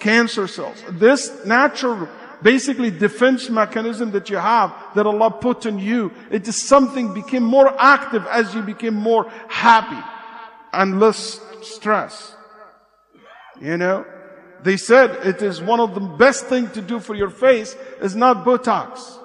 cancer 0.00 0.46
cells. 0.46 0.82
This 0.88 1.44
natural, 1.44 2.08
basically 2.42 2.90
defense 2.90 3.50
mechanism 3.50 4.12
that 4.12 4.30
you 4.30 4.38
have, 4.38 4.74
that 4.94 5.06
Allah 5.06 5.32
put 5.32 5.66
in 5.66 5.78
you, 5.78 6.12
it 6.30 6.48
is 6.48 6.66
something 6.66 7.12
became 7.12 7.42
more 7.42 7.74
active 7.78 8.26
as 8.28 8.54
you 8.54 8.62
became 8.62 8.94
more 8.94 9.30
happy 9.48 10.02
and 10.72 10.98
less 10.98 11.40
stress. 11.60 12.34
You 13.60 13.76
know, 13.76 14.04
they 14.64 14.78
said 14.78 15.26
it 15.26 15.42
is 15.42 15.60
one 15.60 15.78
of 15.78 15.94
the 15.94 16.00
best 16.00 16.46
thing 16.46 16.70
to 16.70 16.80
do 16.80 16.98
for 16.98 17.14
your 17.14 17.28
face 17.28 17.76
is 18.00 18.16
not 18.16 18.46
Botox. 18.46 19.18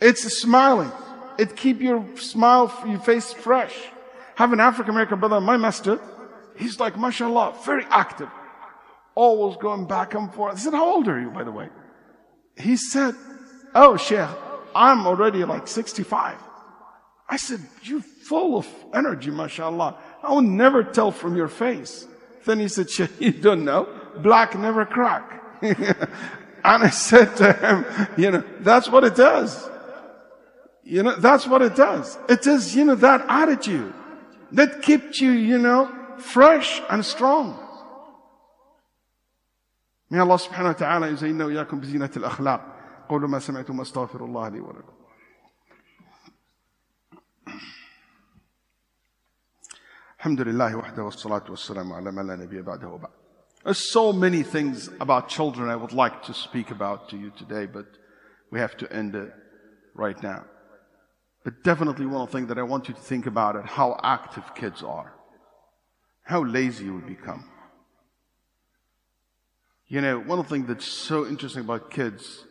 It's 0.00 0.22
smiling. 0.40 0.90
It 1.38 1.54
keep 1.54 1.82
your 1.82 2.06
smile, 2.16 2.72
your 2.86 2.98
face 3.00 3.34
fresh. 3.34 3.74
Have 4.36 4.54
an 4.54 4.60
African 4.60 4.92
American 4.92 5.20
brother 5.20 5.38
my 5.38 5.58
master. 5.58 6.00
He's 6.56 6.80
like, 6.80 6.98
mashallah, 6.98 7.58
very 7.66 7.84
active. 7.90 8.30
Always 9.14 9.58
going 9.58 9.86
back 9.86 10.14
and 10.14 10.32
forth. 10.32 10.54
I 10.54 10.58
said, 10.58 10.72
how 10.72 10.86
old 10.94 11.06
are 11.06 11.20
you, 11.20 11.30
by 11.30 11.44
the 11.44 11.52
way? 11.52 11.68
He 12.56 12.76
said, 12.76 13.14
oh, 13.74 13.98
Sheikh, 13.98 14.28
I'm 14.74 15.06
already 15.06 15.44
like 15.44 15.68
65. 15.68 16.38
I 17.28 17.36
said, 17.36 17.60
you 17.82 18.00
full 18.00 18.56
of 18.56 18.66
energy, 18.94 19.30
mashallah. 19.30 19.98
I 20.22 20.32
will 20.32 20.40
never 20.40 20.84
tell 20.84 21.10
from 21.10 21.36
your 21.36 21.48
face. 21.48 22.06
Then 22.45 22.59
he 22.59 22.67
said, 22.67 22.87
you 23.19 23.31
don't 23.31 23.65
know. 23.65 23.87
Black 24.17 24.55
never 24.57 24.85
crack. 24.85 25.43
and 25.61 25.75
I 26.63 26.89
said 26.89 27.35
to 27.37 27.53
him, 27.53 27.85
you 28.17 28.31
know, 28.31 28.43
that's 28.59 28.89
what 28.89 29.03
it 29.03 29.15
does. 29.15 29.69
You 30.83 31.03
know, 31.03 31.15
that's 31.15 31.47
what 31.47 31.61
it 31.61 31.75
does. 31.75 32.17
It 32.29 32.45
is, 32.45 32.75
you 32.75 32.85
know, 32.85 32.95
that 32.95 33.25
attitude 33.27 33.93
that 34.51 34.81
keeps 34.83 35.19
you, 35.19 35.31
you 35.31 35.57
know, 35.57 35.91
fresh 36.17 36.81
and 36.89 37.03
strong. 37.03 37.59
May 40.09 40.19
Allah 40.19 40.37
subhanahu 40.37 40.73
wa 40.73 40.73
ta'ala 40.73 41.07
يزيننا 41.07 41.45
وإياكم 41.45 41.79
بزينة 41.79 42.11
الأخلاق 42.17 42.61
قولوا 43.09 43.29
ما 43.29 43.39
سمعتم 43.39 43.81
أستغفر 43.81 44.25
الله 44.25 44.49
لي 44.49 44.59
ولكم 44.59 44.93
الحمد 50.19 50.41
لله 50.41 50.75
وحده 50.75 51.03
والصلاة 51.03 51.43
والسلام 51.49 51.93
على 51.93 52.11
من 52.11 52.27
لا 52.27 52.35
نبي 52.35 52.61
بعده 52.61 52.87
وبعد. 52.87 53.11
There's 53.63 53.91
so 53.91 54.13
many 54.13 54.43
things 54.43 54.89
about 54.99 55.27
children 55.27 55.69
I 55.69 55.75
would 55.75 55.93
like 55.93 56.23
to 56.23 56.33
speak 56.33 56.71
about 56.71 57.09
to 57.09 57.17
you 57.17 57.31
today, 57.31 57.65
but 57.65 57.85
we 58.51 58.59
have 58.59 58.77
to 58.77 58.91
end 58.93 59.15
it 59.15 59.33
right 59.95 60.21
now. 60.21 60.45
But 61.43 61.63
definitely 61.63 62.05
one 62.05 62.27
thing 62.27 62.47
that 62.47 62.57
I 62.57 62.63
want 62.63 62.87
you 62.87 62.93
to 62.93 62.99
think 62.99 63.25
about 63.25 63.55
it, 63.55 63.65
how 63.65 63.99
active 64.03 64.55
kids 64.55 64.83
are. 64.83 65.13
How 66.23 66.43
lazy 66.43 66.89
we 66.89 67.01
become. 67.01 67.45
You 69.87 70.01
know, 70.01 70.19
one 70.19 70.39
of 70.39 70.45
the 70.45 70.55
things 70.55 70.67
that's 70.67 70.85
so 70.87 71.27
interesting 71.27 71.61
about 71.61 71.91
kids, 71.91 72.45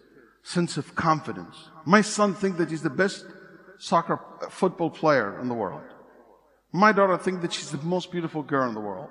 sense 0.45 0.77
of 0.77 0.95
confidence. 0.95 1.57
My 1.85 2.01
son 2.01 2.35
thinks 2.35 2.59
that 2.59 2.71
he's 2.71 2.83
the 2.83 2.90
best 2.90 3.25
soccer 3.79 4.21
football 4.49 4.90
player 4.90 5.40
in 5.40 5.49
the 5.49 5.55
world. 5.55 5.83
My 6.72 6.92
daughter 6.92 7.18
thinks 7.18 7.42
that 7.42 7.54
she's 7.54 7.72
the 7.72 7.78
most 7.80 8.12
beautiful 8.12 8.44
girl 8.44 8.68
in 8.68 8.76
the 8.76 8.80
world. 8.80 9.10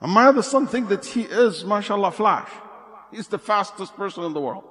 And 0.00 0.12
my 0.12 0.26
other 0.26 0.42
son 0.42 0.66
thinks 0.66 0.88
that 0.88 1.04
he 1.04 1.22
is, 1.22 1.64
mashallah, 1.64 2.12
flash. 2.12 2.50
He's 3.10 3.28
the 3.28 3.38
fastest 3.38 3.96
person 3.96 4.24
in 4.24 4.32
the 4.32 4.40
world. 4.40 4.64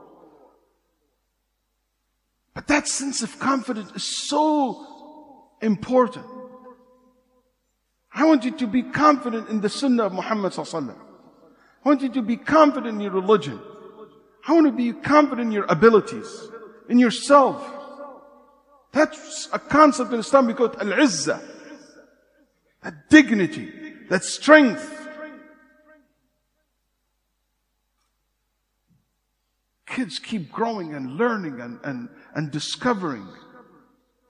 But 2.55 2.67
that 2.67 2.87
sense 2.87 3.21
of 3.21 3.39
confidence 3.39 3.91
is 3.91 4.27
so 4.27 4.85
important. 5.61 6.25
I 8.11 8.25
want 8.25 8.43
you 8.43 8.51
to 8.51 8.67
be 8.67 8.83
confident 8.83 9.49
in 9.49 9.61
the 9.61 9.69
sunnah 9.69 10.05
of 10.05 10.13
Muhammad 10.13 10.53
sallallahu 10.53 10.95
I 11.85 11.87
want 11.87 12.01
you 12.01 12.09
to 12.09 12.21
be 12.21 12.35
confident 12.35 12.95
in 12.95 13.01
your 13.01 13.11
religion. 13.11 13.59
I 14.47 14.53
want 14.53 14.65
to 14.65 14.73
be 14.73 14.93
confident 14.93 15.47
in 15.47 15.51
your 15.51 15.65
abilities, 15.69 16.49
in 16.89 16.97
yourself. 16.97 17.63
That's 18.91 19.47
a 19.53 19.59
concept 19.59 20.11
in 20.11 20.19
Islam 20.19 20.47
we 20.47 20.55
call 20.55 20.67
al-izzah. 20.79 21.58
That 22.83 23.09
dignity, 23.09 23.71
that 24.09 24.23
strength. 24.23 24.95
Kids 29.85 30.19
keep 30.19 30.51
growing 30.51 30.93
and 30.93 31.17
learning 31.17 31.59
and, 31.59 31.79
and, 31.83 32.09
and 32.35 32.51
discovering. 32.51 33.27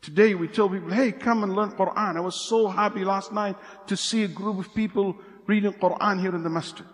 Today 0.02 0.34
we 0.34 0.48
tell 0.48 0.70
people, 0.70 0.90
hey, 0.90 1.12
come 1.12 1.44
and 1.44 1.54
learn 1.54 1.72
Quran. 1.72 2.16
I 2.16 2.22
was 2.22 2.48
so 2.48 2.68
happy 2.68 3.04
last 3.04 3.34
night 3.34 3.56
to 3.88 3.98
see 3.98 4.24
a 4.24 4.28
group 4.28 4.58
of 4.58 4.74
people 4.74 5.18
reading 5.46 5.74
Quran 5.74 6.20
here 6.20 6.34
in 6.34 6.44
the 6.44 6.50
masjid. 6.50 6.86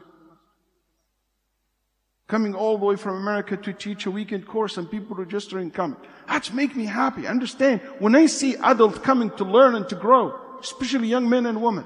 Coming 2.28 2.56
all 2.56 2.80
the 2.80 2.86
way 2.86 2.96
from 2.96 3.18
America 3.18 3.56
to 3.56 3.72
teach 3.72 4.08
a 4.08 4.12
weekend 4.12 4.48
course 4.48 4.78
and 4.78 4.90
people 4.90 5.16
registering 5.16 5.70
coming. 5.70 6.00
That's 6.28 6.52
make 6.52 6.76
me 6.76 6.86
happy. 6.86 7.28
Understand? 7.28 7.82
When 8.00 8.16
I 8.16 8.26
see 8.26 8.56
adults 8.56 8.98
coming 8.98 9.30
to 9.38 9.44
learn 9.44 9.76
and 9.76 9.88
to 9.90 9.96
grow, 9.96 10.40
especially 10.66 11.08
young 11.08 11.30
men 11.30 11.46
and 11.46 11.62
women, 11.62 11.86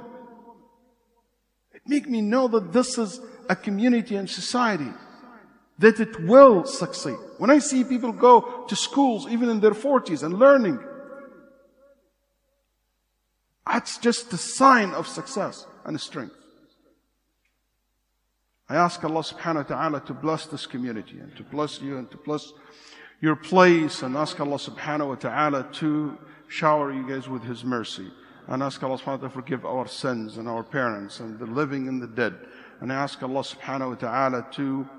it 1.73 1.81
make 1.85 2.07
me 2.07 2.21
know 2.21 2.47
that 2.47 2.71
this 2.71 2.97
is 2.97 3.19
a 3.49 3.55
community 3.55 4.15
and 4.15 4.29
society 4.29 4.91
that 5.79 5.99
it 5.99 6.19
will 6.25 6.65
succeed. 6.65 7.17
When 7.37 7.49
I 7.49 7.59
see 7.59 7.83
people 7.83 8.11
go 8.11 8.65
to 8.67 8.75
schools, 8.75 9.27
even 9.27 9.49
in 9.49 9.59
their 9.59 9.71
40s 9.71 10.23
and 10.23 10.33
learning, 10.33 10.79
that's 13.65 13.97
just 13.97 14.33
a 14.33 14.37
sign 14.37 14.91
of 14.91 15.07
success 15.07 15.65
and 15.85 15.99
strength. 15.99 16.35
I 18.67 18.75
ask 18.75 19.03
Allah 19.03 19.21
subhanahu 19.21 19.69
wa 19.69 19.75
ta'ala 19.75 20.01
to 20.01 20.13
bless 20.13 20.45
this 20.45 20.67
community 20.67 21.19
and 21.19 21.35
to 21.37 21.43
bless 21.43 21.81
you 21.81 21.97
and 21.97 22.09
to 22.11 22.17
bless 22.17 22.53
your 23.21 23.35
place 23.35 24.03
and 24.03 24.15
ask 24.15 24.39
Allah 24.39 24.57
subhanahu 24.57 25.07
wa 25.07 25.15
ta'ala 25.15 25.69
to 25.73 26.17
shower 26.47 26.91
you 26.91 27.07
guys 27.07 27.27
with 27.27 27.43
His 27.43 27.63
mercy. 27.63 28.11
And 28.49 28.63
ask 28.63 28.81
Allah 28.81 28.97
subhanahu 28.97 29.05
wa 29.05 29.17
ta'ala 29.17 29.29
to 29.29 29.29
forgive 29.29 29.63
our 29.63 29.87
sins 29.87 30.37
and 30.37 30.49
our 30.49 30.63
parents 30.63 31.19
and 31.19 31.37
the 31.37 31.45
living 31.45 31.87
and 31.87 32.01
the 32.01 32.07
dead. 32.07 32.33
And 32.81 32.91
ask 32.91 33.21
Allah 33.21 33.41
subhanahu 33.41 33.89
wa 33.89 33.95
ta'ala 33.95 34.47
to 34.53 34.89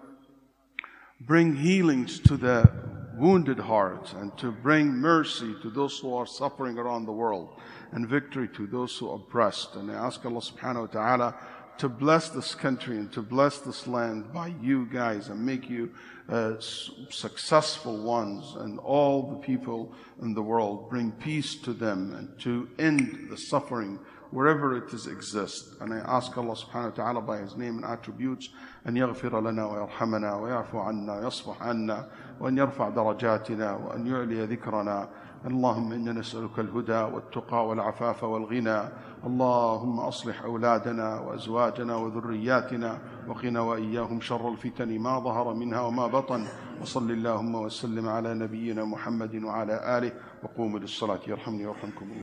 bring 1.21 1.57
healings 1.57 2.21
to 2.21 2.37
the 2.37 2.71
wounded 3.17 3.59
hearts 3.59 4.13
and 4.13 4.39
to 4.39 4.53
bring 4.53 4.93
mercy 4.93 5.57
to 5.63 5.71
those 5.71 5.99
who 5.99 6.15
are 6.15 6.27
suffering 6.27 6.79
around 6.79 7.07
the 7.07 7.13
world 7.13 7.61
and 7.91 8.09
victory 8.09 8.47
to 8.55 8.69
those 8.69 8.97
who 8.97 9.11
are 9.11 9.17
oppressed. 9.17 9.75
And 9.75 9.91
I 9.91 9.95
ask 9.95 10.25
Allah 10.25 10.41
subhanahu 10.41 10.83
wa 10.83 10.87
ta'ala 10.87 11.35
to 11.80 11.90
bless 11.90 12.30
this 12.30 12.56
country 12.56 12.98
and 12.98 13.12
to 13.12 13.22
bless 13.22 13.60
this 13.60 13.86
land 13.86 14.32
by 14.32 14.54
you 14.62 14.86
guys 14.86 15.28
and 15.28 15.46
make 15.46 15.70
you 15.70 15.92
uh, 16.30 16.54
successful 16.60 17.98
ones 18.02 18.56
and 18.56 18.80
all 18.80 19.30
the 19.30 19.36
people 19.36 19.94
in 20.22 20.34
the 20.34 20.42
world 20.42 20.90
bring 20.90 21.12
peace 21.12 21.56
to 21.56 21.74
them 21.74 22.14
and 22.16 22.40
to 22.40 22.70
end 22.80 23.28
the 23.30 23.38
suffering 23.38 24.00
wherever 24.32 24.76
it 24.78 24.94
is 24.94 25.08
exists. 25.08 25.76
And 25.82 25.94
I 25.94 25.98
ask 26.00 26.38
Allah 26.38 26.56
subhanahu 26.56 26.98
wa 26.98 27.04
ta'ala 27.04 27.22
by 27.22 27.38
His 27.40 27.56
name 27.56 27.78
and 27.78 27.86
attributes 27.86 28.50
أن 28.88 28.98
يغفر 28.98 29.42
لنا 29.42 29.66
ويرحمنا 29.66 30.36
ويعفو 30.36 30.80
عنا 30.80 31.14
ويصفح 31.20 31.62
عنا 31.62 32.08
وأن 32.40 32.58
يرفع 32.58 32.90
درجاتنا 32.90 33.76
وأن 33.76 34.08
يعلي 34.08 34.46
ذكرنا 34.46 35.10
اللهم 35.46 35.92
إنا 35.94 36.14
نسألك 36.14 36.60
الهدى 36.60 37.16
والتقى 37.16 37.68
والعفاف 37.68 38.24
والغنى 38.24 38.82
اللهم 39.27 40.01
أصلح 40.01 40.43
أولادنا 40.43 41.21
وأزواجنا 41.21 41.97
وذرياتنا 41.97 42.99
وقنا 43.29 43.61
وإياهم 43.61 44.21
شر 44.21 44.49
الفتن 44.49 44.99
ما 44.99 45.21
ظهر 45.21 45.55
منها 45.55 45.81
وما 45.81 46.07
بطن 46.07 46.47
وصل 46.81 47.11
اللهم 47.11 47.55
وسلم 47.55 48.09
على 48.09 48.35
نبينا 48.35 48.85
محمد 48.85 49.45
وعلى 49.45 49.99
آله 49.99 50.13
وقوموا 50.43 50.79
للصلاة 50.79 51.21
يرحمني 51.29 51.67
ويرحمكم 51.67 52.05
الله. 52.05 52.17